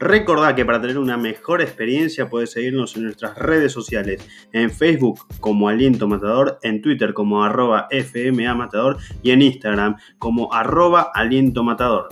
[0.00, 5.26] Recordá que para tener una mejor experiencia puedes seguirnos en nuestras redes sociales, en Facebook
[5.40, 11.64] como Aliento Matador, en Twitter como arroba FMA Matador y en Instagram como arroba Aliento
[11.64, 12.08] Matador.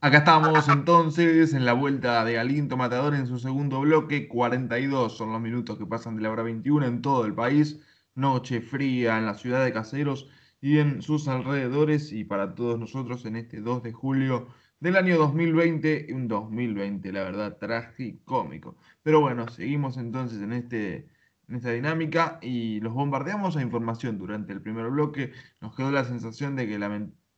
[0.00, 4.28] Acá estamos entonces en la vuelta de Aliento Matador en su segundo bloque.
[4.28, 7.80] 42 son los minutos que pasan de la hora 21 en todo el país.
[8.14, 10.30] Noche fría en la ciudad de Caseros
[10.60, 14.46] y en sus alrededores y para todos nosotros en este 2 de julio
[14.78, 18.76] del año 2020, un 2020 la verdad tragicómico.
[19.02, 21.08] Pero bueno, seguimos entonces en, este,
[21.48, 25.32] en esta dinámica y los bombardeamos a información durante el primer bloque.
[25.60, 26.78] Nos quedó la sensación de que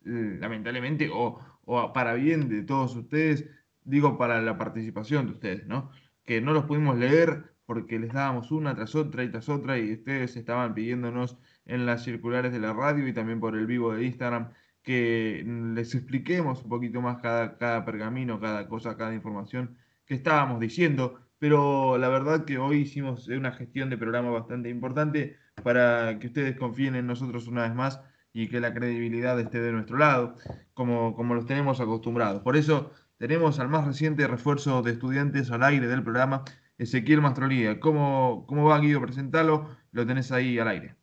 [0.04, 1.40] lamentablemente o,
[1.72, 3.48] o para bien de todos ustedes,
[3.84, 5.90] digo para la participación de ustedes, ¿no?
[6.24, 9.92] Que no los pudimos leer porque les dábamos una tras otra y tras otra y
[9.92, 14.04] ustedes estaban pidiéndonos en las circulares de la radio y también por el vivo de
[14.04, 14.50] Instagram,
[14.82, 20.58] que les expliquemos un poquito más cada, cada pergamino, cada cosa, cada información que estábamos
[20.58, 21.20] diciendo.
[21.38, 26.56] Pero la verdad que hoy hicimos una gestión de programa bastante importante para que ustedes
[26.56, 28.00] confíen en nosotros una vez más
[28.32, 30.34] y que la credibilidad esté de nuestro lado,
[30.74, 32.42] como, como los tenemos acostumbrados.
[32.42, 36.44] Por eso tenemos al más reciente refuerzo de estudiantes al aire del programa,
[36.78, 37.80] Ezequiel Mastrolía.
[37.80, 39.00] ¿Cómo, cómo va Guido?
[39.00, 40.94] Presentalo, lo tenés ahí al aire.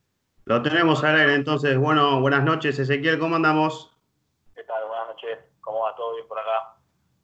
[0.45, 3.93] Lo tenemos al aire, entonces, bueno, buenas noches, Ezequiel, ¿cómo andamos?
[4.55, 4.87] ¿Qué tal?
[4.87, 6.66] Buenas noches, ¿cómo va todo bien por acá?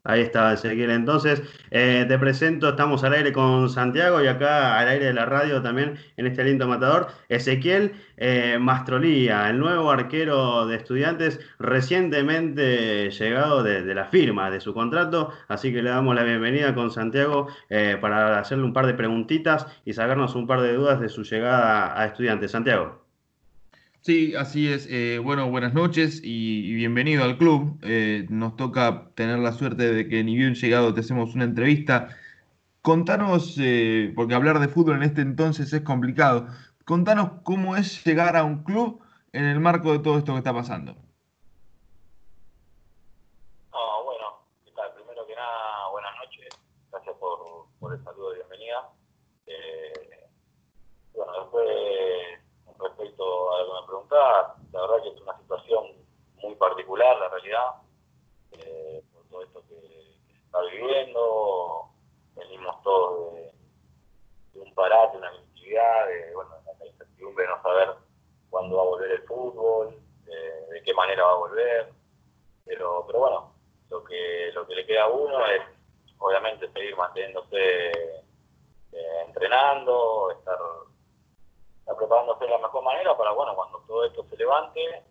[0.06, 0.92] Ahí está, Ezequiel.
[0.92, 5.26] Entonces, eh, te presento, estamos al aire con Santiago y acá al aire de la
[5.26, 7.08] radio también en este aliento matador.
[7.30, 14.74] Ezequiel eh, Mastrolía, el nuevo arquero de estudiantes, recientemente llegado de, la firma de su
[14.74, 15.32] contrato.
[15.48, 19.68] Así que le damos la bienvenida con Santiago eh, para hacerle un par de preguntitas
[19.86, 22.52] y sacarnos un par de dudas de su llegada a estudiantes.
[22.52, 23.03] Santiago.
[24.04, 24.86] Sí, así es.
[24.92, 27.80] Eh, bueno, buenas noches y, bienvenido al club.
[27.84, 32.10] Eh, nos toca tener la suerte de que ni bien llegado te hacemos una entrevista.
[32.82, 36.48] Contanos, eh, porque hablar de fútbol en este entonces es complicado,
[36.84, 40.54] contanos cómo es llegar a un club en el marco de todo esto que está
[40.54, 40.96] pasando.
[43.72, 44.94] bueno, ¿qué tal?
[44.96, 46.50] Primero que nada, buenas noches.
[46.92, 48.90] Gracias por, por el saludo de bienvenida.
[51.14, 51.68] bueno, después
[52.84, 53.34] respecto
[54.14, 55.86] la verdad que es una situación
[56.38, 57.70] muy particular, la realidad,
[58.52, 61.90] eh, por todo esto que, se está viviendo.
[62.36, 67.90] Venimos todos de, un parate, una actividad, de, bueno, la incertidumbre de no saber
[68.50, 71.94] cuándo va a volver el fútbol, de, qué manera va a volver.
[72.66, 73.54] Pero, pero bueno,
[73.90, 75.62] lo que, lo que le queda a uno es
[76.18, 77.92] obviamente seguir manteniéndose
[78.94, 80.58] eh, entrenando, estar
[82.44, 85.04] de la mejor manera para, bueno, cuando todo esto se levante,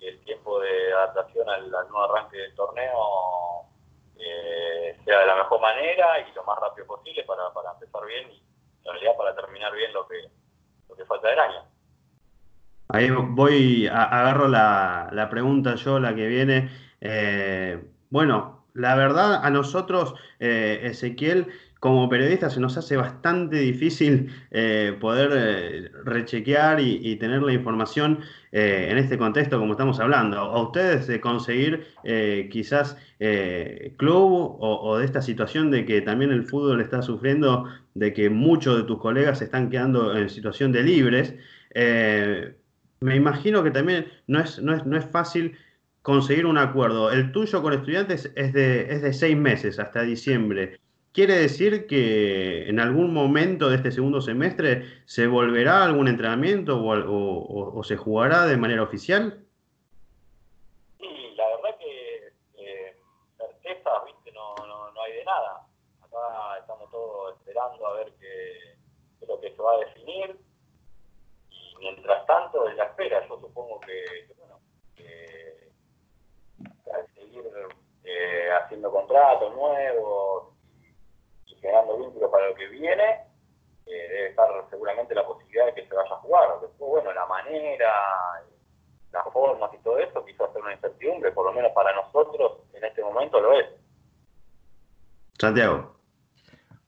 [0.00, 3.66] el tiempo de adaptación al, nuevo arranque del torneo
[4.18, 8.30] eh, sea de la mejor manera y lo más rápido posible para, para empezar bien
[8.30, 8.42] y
[8.84, 10.28] en realidad para terminar bien lo que,
[10.88, 11.64] lo que falta del año.
[12.88, 16.70] Ahí voy, agarro la, la pregunta yo, la que viene.
[17.00, 21.48] Eh, bueno, la verdad a nosotros, eh, Ezequiel,
[21.80, 28.20] como periodista se nos hace bastante difícil eh, poder eh, rechequear y, tener la información
[28.50, 30.38] eh, en este contexto como estamos hablando.
[30.38, 31.86] A ustedes de conseguir
[32.50, 32.96] quizás
[33.96, 38.78] club o, de esta situación de que también el fútbol está sufriendo, de que muchos
[38.78, 41.34] de tus colegas están quedando en situación de libres.
[43.00, 45.56] me imagino que también no es, no es, no es fácil
[46.02, 47.10] conseguir un acuerdo.
[47.10, 50.80] El tuyo con estudiantes es de, es de seis meses hasta diciembre.
[51.16, 57.82] ¿Quiere decir que en algún momento de este segundo semestre se volverá algún entrenamiento o,
[57.84, 59.42] se jugará de manera oficial?
[61.00, 62.96] Sí, la verdad que eh,
[63.38, 65.66] certeza, viste, no, no, hay de nada.
[66.02, 68.72] Acá estamos todos esperando a ver qué,
[69.22, 70.36] es lo que se va a definir.
[71.48, 74.60] Y mientras tanto, en la espera, yo supongo que, bueno,
[74.94, 75.70] que
[76.92, 77.42] al seguir
[78.04, 80.55] eh, haciendo contratos nuevos
[81.66, 83.04] generando vínculos para lo que viene,
[83.86, 86.60] eh, debe estar seguramente la posibilidad de que se vaya a jugar.
[86.60, 87.92] Después, bueno, la manera,
[89.12, 92.84] las formas y todo eso quiso hacer una incertidumbre, por lo menos para nosotros en
[92.84, 93.66] este momento lo es.
[95.38, 95.96] Santiago.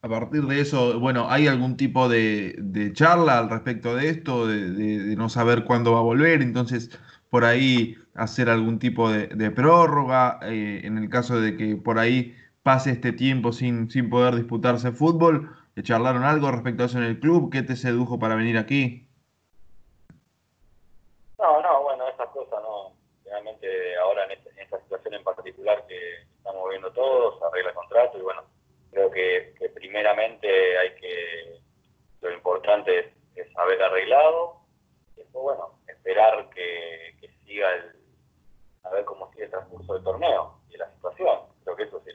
[0.00, 5.16] A partir de eso, bueno, ¿hay algún tipo de, charla al respecto de esto, de,
[5.16, 6.40] no saber cuándo va a volver?
[6.40, 6.96] Entonces,
[7.30, 12.36] por ahí hacer algún tipo de, prórroga, eh, en el caso de que por ahí
[12.68, 15.56] pase este tiempo sin, sin poder disputarse fútbol.
[15.80, 17.50] ¿Charlaron algo respecto a eso en el club?
[17.50, 19.08] ¿Qué te sedujo para venir aquí?
[21.38, 22.92] No, no, bueno, esas cosas no.
[23.24, 25.98] Realmente ahora en, este, esta situación en particular que
[26.36, 28.42] estamos viendo todos, arregla el contrato y bueno,
[28.90, 31.60] creo que, primeramente hay que,
[32.20, 33.06] lo importante es,
[33.46, 34.60] es haber arreglado.
[35.16, 37.96] Y después, bueno, esperar que, siga el,
[38.84, 41.38] a ver cómo sigue el transcurso del torneo y la situación.
[41.64, 42.12] Creo que eso se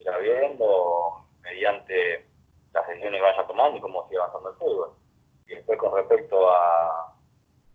[0.00, 2.26] irá, viendo mediante
[2.72, 4.90] las decisiones que vaya tomando y cómo sigue avanzando el fútbol.
[5.46, 7.14] Y después con respecto a,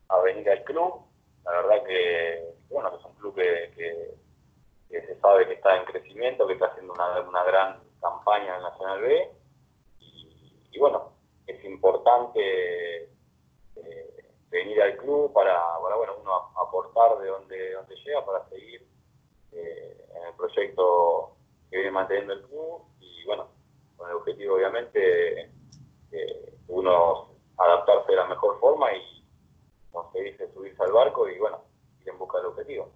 [0.10, 1.06] a venir al club,
[1.46, 4.16] la verdad que, bueno, que es un club que,
[4.90, 9.02] se sabe que está en crecimiento, que está haciendo una, una gran campaña en Nacional
[9.02, 9.32] B.
[10.00, 11.12] Y, bueno,
[11.48, 13.04] es importante
[13.76, 18.88] eh, venir al club para, bueno, uno aportar de donde, donde llega para seguir
[19.52, 21.35] eh, en el proyecto
[21.92, 23.48] manteniendo el club y bueno,
[23.98, 25.52] con el objetivo obviamente
[26.68, 29.24] uno adaptarse de la mejor forma y
[29.92, 31.62] conseguirse subirse al barco y bueno,
[32.02, 32.92] ir en busca del objetivo.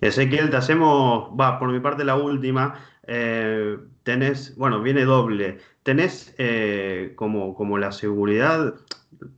[0.00, 2.84] Ezequiel, te hacemos, va, por mi parte la última.
[3.06, 5.58] Eh, tenés, bueno, viene doble.
[5.82, 6.34] Tenés
[7.16, 8.74] como, como la seguridad,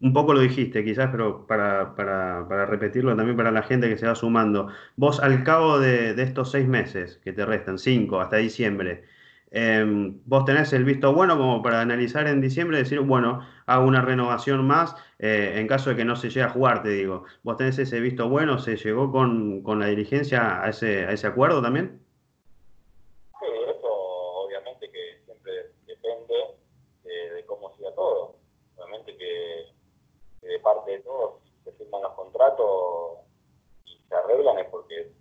[0.01, 4.07] un poco lo dijiste quizás, pero para, para, repetirlo también para la gente que se
[4.07, 9.05] va sumando, vos al cabo de, estos seis meses que te restan, cinco hasta diciembre,
[9.51, 13.87] em, vos tenés el visto bueno como para analizar en diciembre y decir, bueno, hago
[13.87, 17.25] una renovación más eh, en caso de que no se llegue a jugar, te digo.
[17.43, 18.59] ¿Vos tenés ese visto bueno?
[18.59, 22.04] ¿Se llegó con, con la dirigencia a ese, a ese acuerdo también?
[30.97, 33.19] De todos se firman los contratos
[33.87, 35.13] y se arreglan es porque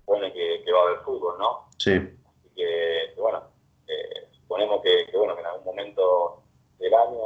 [0.00, 1.68] supone que, va a haber fútbol, ¿no?
[1.78, 1.92] Sí.
[1.92, 3.42] Así que, bueno,
[3.86, 6.42] eh, suponemos que, bueno, que en algún momento
[6.78, 7.18] del año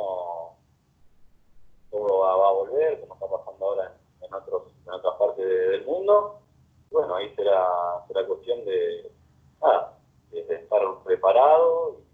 [1.90, 6.40] todo va, a volver, como está pasando ahora en, otros, en otras partes del mundo.
[6.90, 9.12] Bueno, ahí será, será cuestión de,
[9.60, 9.98] nada,
[10.30, 12.04] de, estar preparado y,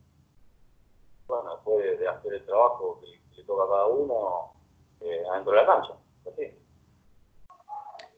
[1.26, 4.52] bueno, después de, hacer el trabajo que, que le toca a cada uno,
[5.00, 5.92] eh, adentro de la cancha.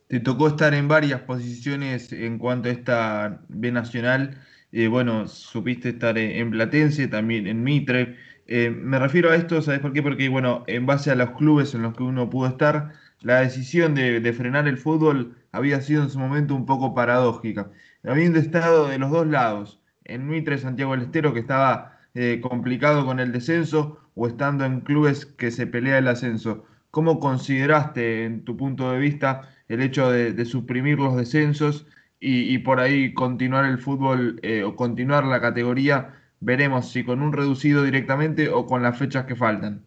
[0.08, 4.38] Te tocó estar en varias posiciones en cuanto a esta B Nacional.
[4.72, 8.16] Eh, bueno, supiste estar en, Platense, también en Mitre.
[8.46, 10.02] Eh, me refiero a esto, ¿sabes por qué?
[10.02, 13.94] Porque, bueno, en base a los clubes en los que uno pudo estar, la decisión
[13.94, 17.70] de, frenar el fútbol había sido en su momento un poco paradójica.
[18.02, 21.98] Habiendo estado de los dos lados, en Mitre, Santiago del Estero, que estaba
[22.42, 26.64] complicado con el descenso, o estando en clubes que se pelea el ascenso.
[26.90, 31.86] ¿Cómo consideraste, en tu punto de vista, el hecho de, suprimir los descensos
[32.18, 36.16] y, por ahí continuar el fútbol eh, o continuar la categoría?
[36.40, 39.84] Veremos si con un reducido directamente o con las fechas que faltan.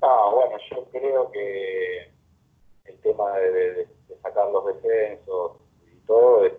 [0.00, 2.10] Ah, bueno, yo creo que
[2.86, 3.86] el tema de,
[4.22, 5.52] sacar los descensos
[5.92, 6.54] y todo es,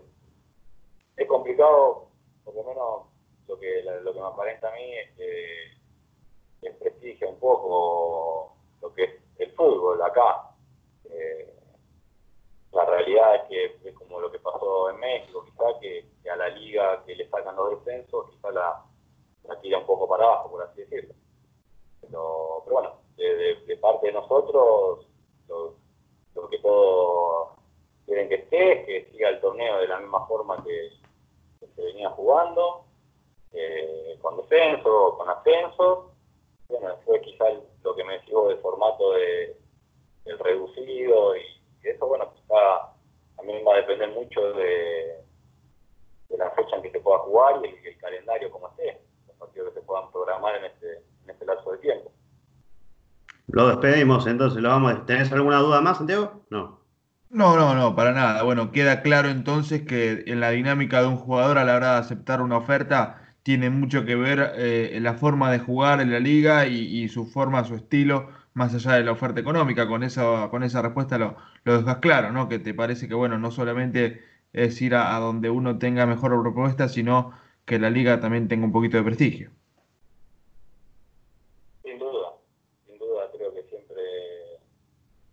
[1.17, 2.07] es complicado,
[2.43, 3.07] por lo menos
[3.47, 5.78] lo que, lo que me aparenta a mí es que
[6.61, 10.51] desprestigia un poco lo que es el fútbol acá.
[11.05, 11.55] Eh,
[12.71, 16.49] la realidad es que es como lo que pasó en México, quizá que, a la
[16.49, 18.85] liga que le sacan los descensos, quizá la,
[19.45, 21.15] la tira un poco para abajo, por así decirlo.
[22.01, 25.07] Pero, pero bueno, de, parte de nosotros,
[25.47, 25.75] lo,
[26.35, 27.49] lo, que todos
[28.05, 30.91] quieren que esté es que siga el torneo de la misma forma que,
[31.75, 32.85] se venía jugando,
[33.53, 36.11] eh, con descenso, con ascenso,
[36.69, 37.45] bueno, fue quizá
[37.83, 39.57] lo que me decís del formato de,
[40.25, 41.41] del reducido y,
[41.83, 42.93] eso, bueno, quizá
[43.35, 45.23] también va a depender mucho de,
[46.29, 49.69] de la fecha en que se pueda jugar y el, calendario como esté, los partidos
[49.73, 52.11] que se puedan programar en este, en este lapso de tiempo.
[53.47, 55.05] Lo despedimos, entonces lo vamos.
[55.05, 56.43] ¿Tenés alguna duda más, Santiago?
[56.49, 56.79] No.
[57.29, 58.43] No, no, no, para nada.
[58.43, 61.99] Bueno, queda claro entonces que en la dinámica de un jugador a la hora de
[61.99, 66.67] aceptar una oferta tiene mucho que ver eh, la forma de jugar en la liga
[66.67, 69.87] y, su forma, su estilo, más allá de la oferta económica.
[69.87, 72.49] Con esa, con esa respuesta lo, lo dejas claro, ¿no?
[72.49, 74.21] Que te parece que, bueno, no solamente
[74.53, 77.33] es ir a, donde uno tenga mejor propuesta, sino
[77.65, 79.51] que la liga también tenga un poquito de prestigio.
[81.83, 82.33] Sin duda,
[82.85, 84.01] sin duda, creo que siempre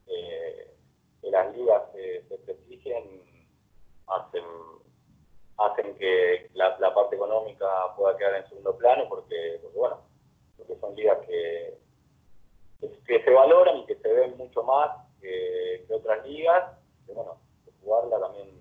[0.07, 0.75] eh,
[1.23, 2.37] las ligas se, se
[4.07, 4.45] hacen,
[5.59, 6.46] hacen que
[7.17, 10.01] económica pueda quedar en segundo plano, porque, bueno,
[10.57, 11.75] porque son ligas que,
[13.07, 14.91] que, se valoran y que se ven mucho más
[15.21, 16.73] que, que otras ligas,
[17.07, 17.39] que bueno,
[17.83, 18.57] jugarla también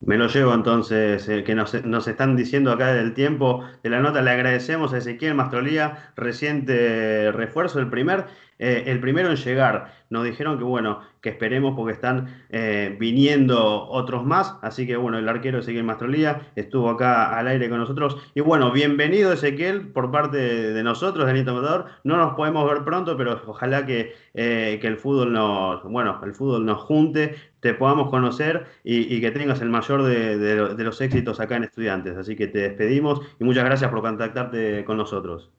[0.00, 4.22] me lo llevo entonces, que nos, están diciendo acá del tiempo de la nota.
[4.22, 8.26] Le agradecemos a Ezequiel Mastrolía, reciente refuerzo, el primer,
[8.60, 9.92] eh, el primero en llegar.
[10.08, 14.54] Nos dijeron que bueno, que esperemos porque están eh, viniendo otros más.
[14.62, 18.16] Así que bueno, el arquero Ezequiel Mastrolía estuvo acá al aire con nosotros.
[18.36, 21.86] Y bueno, bienvenido Ezequiel por parte de nosotros, Danito Matador.
[22.04, 26.32] No nos podemos ver pronto, pero ojalá que, eh, que el fútbol nos, bueno, el
[26.32, 31.40] fútbol nos junte, te podamos conocer y, que tengas el mayor de, de los éxitos
[31.40, 32.16] acá en Estudiantes.
[32.16, 35.50] Así que te despedimos y muchas gracias por contactarte con nosotros.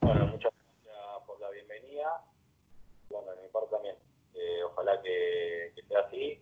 [0.00, 0.52] Bueno, muchas
[4.82, 6.38] ojalá que, sea así.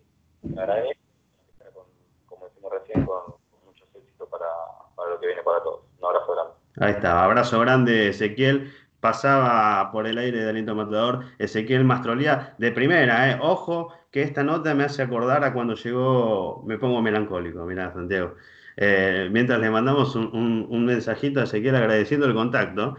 [0.57, 1.87] Agradezco,
[2.25, 3.35] como decimos recién, con,
[3.65, 5.81] muchos éxitos para, lo que viene para todos.
[5.99, 6.53] Un abrazo grande.
[6.79, 8.73] Ahí está, abrazo grande Ezequiel.
[8.99, 13.39] Pasaba por el aire de Aliento Matador Ezequiel Mastrolía de primera, ¿eh?
[13.41, 18.35] Ojo, que esta nota me hace acordar a cuando llegó, me pongo melancólico, mirá, Santiago.
[18.77, 22.95] Eh, mientras le mandamos un, un, mensajito a Ezequiel agradeciendo el contacto,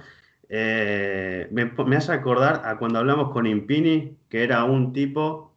[0.54, 5.54] eh, me, hace acordar a cuando hablamos con Impini, que era un tipo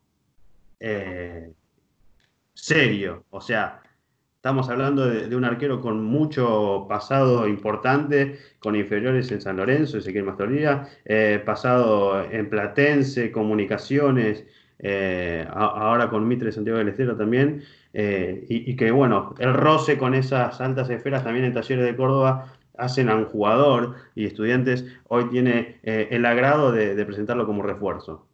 [0.79, 1.51] eh,
[2.55, 3.25] serio.
[3.29, 3.83] O sea,
[4.37, 10.23] estamos hablando de, un arquero con mucho pasado importante, con inferiores en San Lorenzo, Ezequiel
[10.23, 14.45] Mastoría, eh, pasado en Platense, comunicaciones,
[15.51, 17.63] ahora con Mitre Santiago del Estero también.
[17.93, 22.55] Y, y, que bueno, el roce con esas altas esferas también en Talleres de Córdoba
[22.77, 28.24] hacen a un jugador y estudiantes, hoy tiene eh, el agrado de, presentarlo como refuerzo.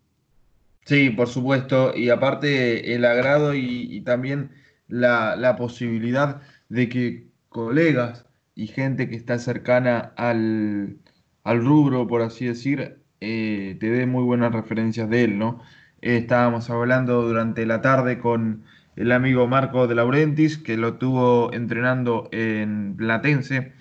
[0.86, 4.52] Sí, por supuesto, y aparte el agrado y, también
[4.88, 8.26] la, posibilidad de que colegas
[8.56, 10.98] y gente que está cercana al,
[11.46, 15.62] rubro, por así decir, eh, te dé muy buenas referencias de él, ¿no?
[16.02, 18.64] estábamos hablando durante la tarde con
[18.96, 23.74] el amigo Marco de Laurentis, que lo tuvo entrenando en Platense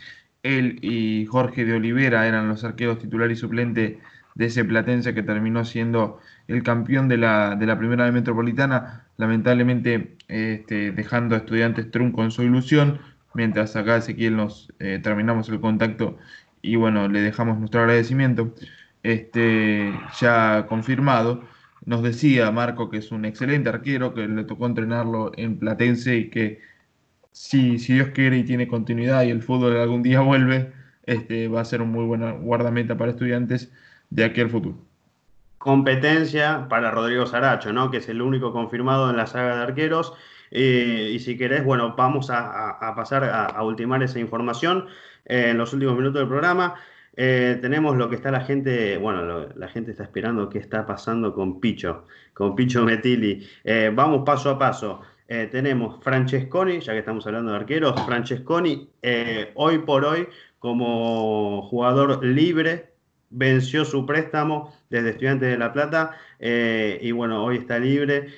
[0.42, 3.98] él y Jorge de Olivera eran los arqueros titular y suplente
[4.34, 6.18] de ese Platense que terminó siendo
[6.48, 12.22] el campeón de la, de la primera de Metropolitana, lamentablemente este, dejando a estudiantes trunco
[12.24, 13.00] en su ilusión,
[13.34, 16.18] mientras acá Ezequiel nos eh, terminamos el contacto
[16.62, 18.54] y bueno, le dejamos nuestro agradecimiento,
[19.02, 21.42] este, ya confirmado.
[21.86, 26.30] Nos decía Marco que es un excelente arquero, que le tocó entrenarlo en Platense y
[26.30, 26.60] que
[27.32, 30.72] si, si Dios quiere y tiene continuidad y el fútbol algún día vuelve,
[31.06, 33.72] este, va a ser un muy buena guardameta para estudiantes
[34.10, 34.76] de aquí al futuro.
[35.58, 37.90] Competencia para Rodrigo Saracho, ¿no?
[37.90, 40.14] que es el único confirmado en la saga de arqueros.
[40.50, 44.86] Eh, y si querés, bueno, vamos a, pasar a, ultimar esa información
[45.26, 46.74] eh, en los últimos minutos del programa.
[47.16, 51.34] Eh, tenemos lo que está la gente, bueno, la gente está esperando qué está pasando
[51.34, 53.46] con Picho, con Picho Metili.
[53.94, 55.02] vamos paso a paso.
[55.28, 58.90] Tenemos Francesconi, ya que estamos hablando de arqueros, Francesconi
[59.54, 60.26] hoy por hoy
[60.58, 62.89] como jugador libre
[63.30, 68.28] venció su préstamo desde Estudiantes de La Plata eh, y bueno, hoy está libre,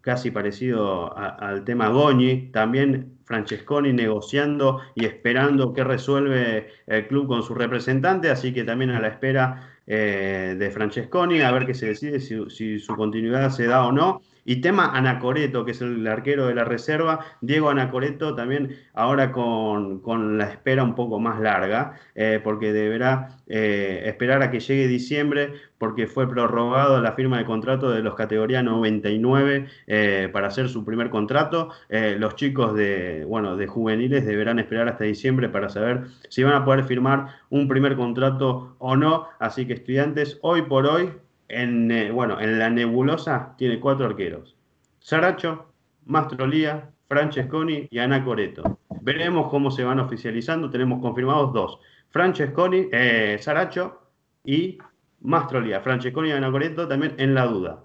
[0.00, 7.42] casi parecido al tema Goñi, también Francesconi negociando y esperando que resuelve el club con
[7.42, 12.20] su representante, así que también a la espera de Francesconi, a ver qué se decide
[12.20, 14.22] si su continuidad se da o no.
[14.44, 17.20] Y tema Anacoreto, que es el arquero de la reserva.
[17.40, 20.02] Diego Anacoreto también ahora con,
[20.38, 25.54] la espera un poco más larga, eh, porque deberá eh, esperar a que llegue diciembre,
[25.78, 30.84] porque fue prorrogado la firma de contrato de los categoría 99 eh, para hacer su
[30.84, 31.70] primer contrato.
[31.88, 36.64] los chicos de, bueno, de juveniles deberán esperar hasta diciembre para saber si van a
[36.64, 39.28] poder firmar un primer contrato o no.
[39.38, 41.10] Así que estudiantes, hoy por hoy
[41.48, 44.56] en, eh, bueno, en la nebulosa tiene cuatro arqueros.
[44.98, 45.72] Saracho,
[46.06, 48.78] Mastrolía, Francesconi y Ana Coreto.
[49.02, 50.70] Veremos cómo se van oficializando.
[50.70, 51.78] Tenemos confirmados dos.
[52.10, 54.10] Francesconi, eh, Saracho
[54.44, 54.78] y
[55.20, 55.80] Mastrolía.
[55.80, 57.84] Francesconi y Ana Coreto también en la duda.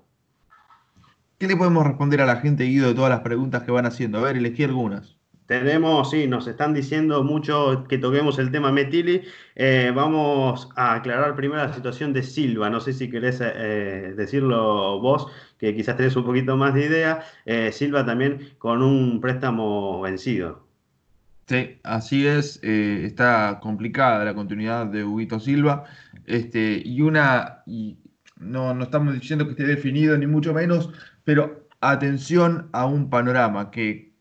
[1.38, 4.18] ¿Qué le podemos responder a la gente, Guido, de todas las preguntas que van haciendo?
[4.18, 5.19] A ver, elegí algunas.
[5.50, 9.24] Tenemos, sí, nos están diciendo mucho que toquemos el tema Metili.
[9.56, 12.70] Eh, vamos a aclarar primero la situación de Silva.
[12.70, 15.26] No sé si querés eh, decirlo vos,
[15.58, 17.24] que quizás tenés un poquito más de idea.
[17.48, 20.68] Eh, Silva también con un préstamo vencido.
[21.48, 22.60] Sí, así es.
[22.62, 25.86] está complicada la continuidad de Huguito Silva.
[26.28, 27.64] Este, y una,
[28.38, 30.92] no, no estamos diciendo que esté definido, ni mucho menos,
[31.24, 34.14] pero atención a un panorama que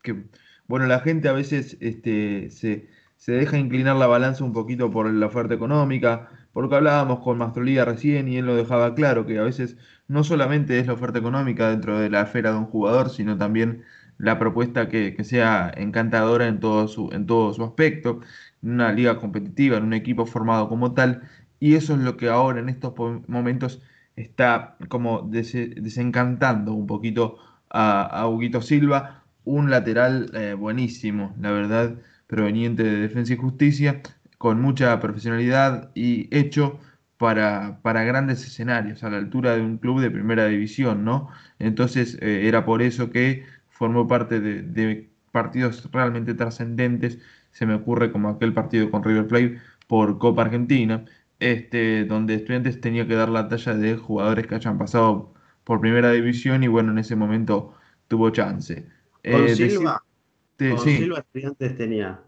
[0.68, 2.88] bueno, la gente a veces este, se,
[3.26, 8.28] deja inclinar la balanza un poquito por la oferta económica, porque hablábamos con Mastrolía recién
[8.28, 9.76] y él lo dejaba claro, que a veces
[10.08, 13.84] no solamente es la oferta económica dentro de la esfera de un jugador, sino también
[14.18, 17.26] la propuesta que, sea encantadora en todo, su, en
[17.62, 18.20] aspecto,
[18.62, 21.22] en una liga competitiva, en un equipo formado como tal,
[21.60, 22.94] y eso es lo que ahora en estos
[23.26, 23.82] momentos
[24.16, 27.38] está como desencantando un poquito
[27.70, 29.17] a, a Huguito Silva,
[29.48, 31.96] un lateral eh, buenísimo, la verdad,
[32.26, 34.02] proveniente de Defensa y Justicia,
[34.38, 36.78] con mucha profesionalidad y hecho
[37.16, 41.28] para, para, grandes escenarios, a la altura de un club de primera división, ¿no?
[41.58, 47.18] Entonces eh, era por eso que formó parte de, partidos realmente trascendentes,
[47.52, 51.04] se me ocurre como aquel partido con River Plate por Copa Argentina,
[51.40, 55.32] este, donde estudiantes tenía que dar la talla de jugadores que hayan pasado
[55.64, 57.74] por primera división y bueno, en ese momento
[58.08, 58.86] tuvo chance.
[59.24, 60.02] Con eh, Silva,
[60.58, 62.20] Silva Estudiantes tenía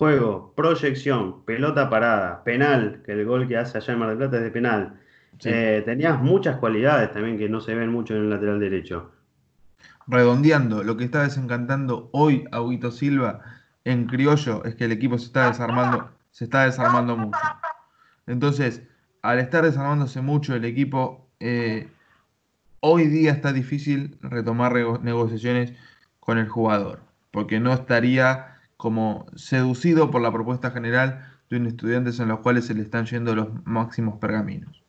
[0.00, 4.38] juego, proyección, pelota parada, penal, que el gol que hace allá en Mar del Plata
[4.38, 4.98] es de penal.
[5.44, 9.10] Eh, tenías muchas cualidades también que no se ven mucho en el lateral derecho.
[10.06, 13.42] Redondeando, lo que está desencantando hoy a Silva
[13.84, 17.38] en criollo es que el equipo se está desarmando, se está desarmando mucho.
[18.26, 18.82] Entonces,
[19.20, 21.88] al estar desarmándose mucho el equipo, eh,
[22.80, 24.72] hoy día está difícil retomar
[25.02, 25.74] negociaciones
[26.30, 27.00] con el jugador,
[27.32, 32.66] porque no estaría como seducido por la propuesta general de un estudiantes en los cuales
[32.66, 34.80] se le están yendo los máximos pergaminos.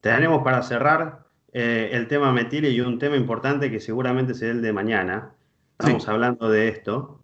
[0.00, 4.62] Tenemos para cerrar eh, el tema Metile y un tema importante que seguramente será el
[4.62, 5.32] de mañana.
[5.80, 7.20] Estamos hablando de esto,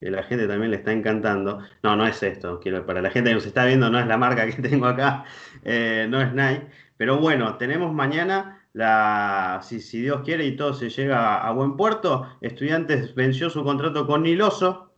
[0.00, 1.60] que la gente también le está encantando.
[1.84, 2.58] No, no es esto.
[2.58, 5.24] Quiero, para la gente que nos está viendo, no es la marca que tengo acá,
[5.62, 6.66] eh, no es Nike.
[6.96, 12.28] Pero bueno, tenemos mañana la, si, Dios quiere y todo se llega a, buen puerto,
[12.40, 14.92] Estudiantes venció su contrato con Niloso,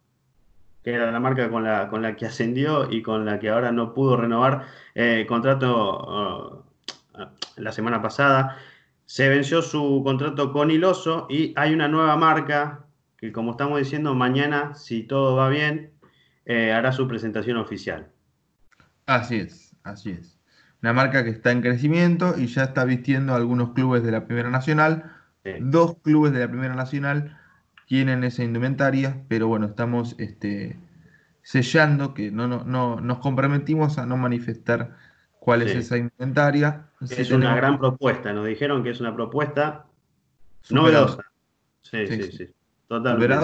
[0.82, 3.72] que era la marca con la, con la que ascendió y con la que ahora
[3.72, 6.62] no pudo renovar eh, contrato
[7.16, 7.24] uh,
[7.56, 8.56] la semana pasada.
[9.06, 12.86] Se venció su contrato con Iloso y hay una nueva marca
[13.18, 15.92] que, como estamos diciendo, mañana, si todo va bien,
[16.46, 18.08] eh, hará su presentación oficial.
[19.06, 20.39] Así es, así es
[20.82, 24.26] una marca que está en crecimiento y ya está vistiendo a algunos clubes de la
[24.26, 25.12] Primera Nacional.
[25.60, 27.38] Dos clubes de la Primera Nacional
[27.86, 30.78] tienen esa indumentaria, pero bueno, estamos este,
[31.42, 34.96] sellando que no, no, nos comprometimos a no manifestar
[35.38, 36.86] cuál es esa indumentaria.
[37.00, 39.86] Es una gran propuesta, nos dijeron que es una propuesta
[40.70, 41.24] novedosa.
[41.82, 42.48] Sí, sí, sí,
[42.86, 43.36] Totalmente.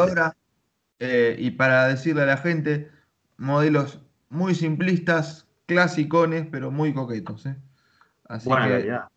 [0.99, 2.91] Eh, y para decirle a la gente,
[3.37, 7.47] modelos muy simplistas, clasicones, pero muy coquetos.
[7.47, 7.57] ¿eh?
[8.45, 9.09] buena calidad.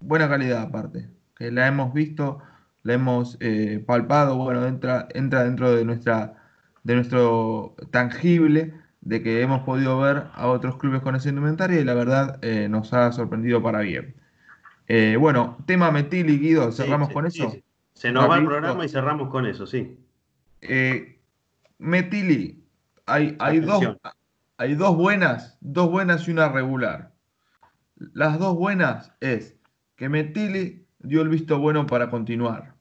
[0.00, 1.08] Buena calidad aparte.
[1.34, 2.40] Que la hemos visto,
[2.82, 6.34] la hemos eh, palpado, bueno, entra, entra dentro de nuestra
[6.84, 11.84] de nuestro tangible de que hemos podido ver a otros clubes con esa indumentaria y
[11.84, 14.14] la verdad eh, nos ha sorprendido para bien.
[15.18, 17.52] bueno, tema Metili, Guido, cerramos con eso.
[17.92, 19.98] Se nos va el programa y cerramos con eso, sí.
[21.78, 22.64] Metili,
[23.06, 23.96] hay, hay dos,
[24.58, 27.12] hay dos buenas, dos buenas y una regular.
[27.96, 29.56] Las dos buenas es
[29.96, 32.74] que Metili dio el visto bueno para continuar.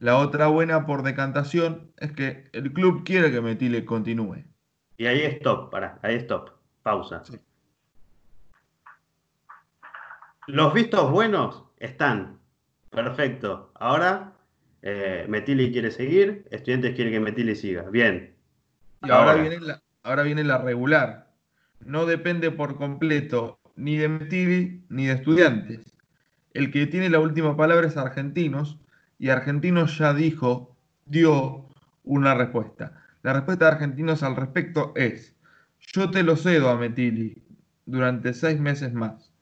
[0.00, 4.44] La otra buena por decantación es que el club quiere que Metili continúe.
[4.96, 6.50] Y ahí stop, para, ahí stop.
[6.82, 7.22] Pausa.
[10.48, 12.40] Los vistos buenos están.
[12.90, 13.70] Perfecto.
[13.76, 14.32] Ahora
[14.82, 17.82] eh, Metili quiere seguir, estudiantes quieren que Metili siga.
[17.84, 18.34] Bien.
[19.02, 21.32] Y ahora viene la, ahora viene la regular.
[21.80, 25.92] No depende por completo ni de Metili ni de estudiantes.
[26.52, 28.78] El que tiene la última palabra es Argentinos
[29.18, 30.76] y Argentinos ya dijo,
[31.06, 31.66] dio
[32.04, 33.02] una respuesta.
[33.22, 35.34] La respuesta de Argentinos al respecto es,
[35.80, 37.42] yo te lo cedo a Metili
[37.86, 39.32] durante seis meses más.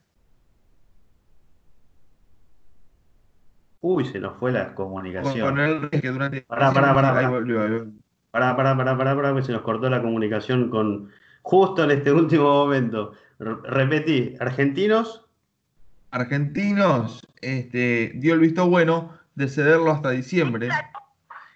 [3.80, 5.40] Uy, se nos fue la comunicación.
[5.40, 6.42] Con el que durante.
[6.42, 7.28] Pará, pará, pará, Ahí pará.
[7.30, 8.01] volvió, ahí volvió.
[8.32, 11.10] Pará, pará, pará, pará, pará, que se nos cortó la comunicación con
[11.42, 13.12] justo en este último momento.
[13.38, 15.24] R- repetí, argentinos,
[16.10, 20.68] Argentinos este, dio el visto bueno de cederlo hasta diciembre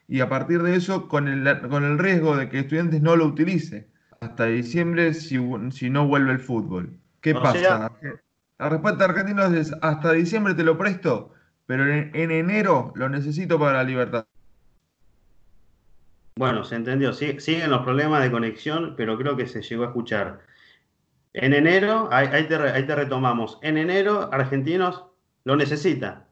[0.09, 3.27] y a partir de eso con el, con el riesgo de que estudiantes no lo
[3.27, 3.89] utilice
[4.20, 5.39] hasta diciembre si,
[5.72, 6.99] si no vuelve el fútbol.
[7.20, 7.59] ¿Qué O pasa?
[7.59, 7.93] sea-
[8.59, 11.33] La respuesta de Argentinos es hasta diciembre te lo presto,
[11.66, 14.27] pero en, en enero lo necesito para la libertad.
[16.37, 19.89] Bueno, se entendió, Sí- siguen los problemas de conexión, pero creo que se llegó a
[19.89, 20.41] escuchar.
[21.32, 25.05] En enero, ahí, ahí te, ahí te retomamos, en enero argentinos
[25.45, 26.28] lo necesita.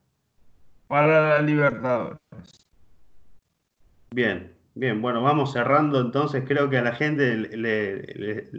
[0.89, 2.19] Para la Libertadores.
[4.11, 8.51] Bien, bien, bueno, vamos cerrando entonces, creo que a la gente le, le- le-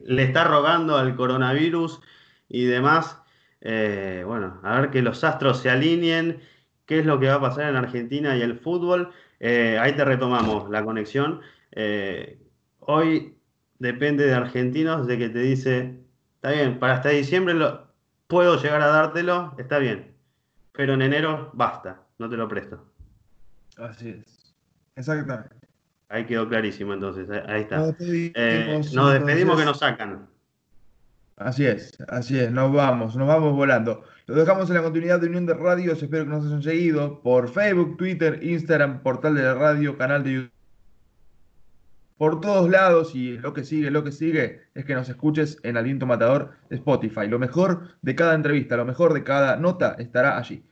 [0.00, 2.00] le está rogando al coronavirus
[2.48, 3.20] y demás,
[3.60, 6.40] eh, bueno, a ver que los astros se alineen,
[6.86, 9.12] qué es lo que va a pasar en Argentina y el fútbol.
[9.40, 11.40] Eh, ahí te retomamos la conexión.
[11.72, 12.38] Eh,
[12.80, 13.36] hoy
[13.78, 15.98] depende de argentinos de que te dice,
[16.36, 17.88] está bien, para hasta diciembre lo,
[18.28, 20.14] puedo llegar a dártelo, está bien,
[20.72, 22.84] pero en enero basta, no te lo presto.
[23.76, 24.54] Así es.
[24.94, 25.56] Exactamente.
[26.08, 27.78] Ahí quedó clarísimo entonces, ahí está.
[27.78, 30.28] Nos despedimos, Eh, nos despedimos que nos sacan.
[31.36, 34.04] Así es, así es, nos vamos, nos vamos volando.
[34.28, 37.48] Los dejamos en la continuidad de Unión de Radios, espero que nos hayan seguido por
[37.48, 40.52] Facebook, Twitter, Instagram, portal de la radio, canal de YouTube.
[42.18, 45.78] Por todos lados y lo que sigue, lo que sigue es que nos escuches en
[45.78, 47.26] Aliento Matador Spotify.
[47.26, 50.62] Lo mejor de cada entrevista, lo mejor de cada nota estará allí.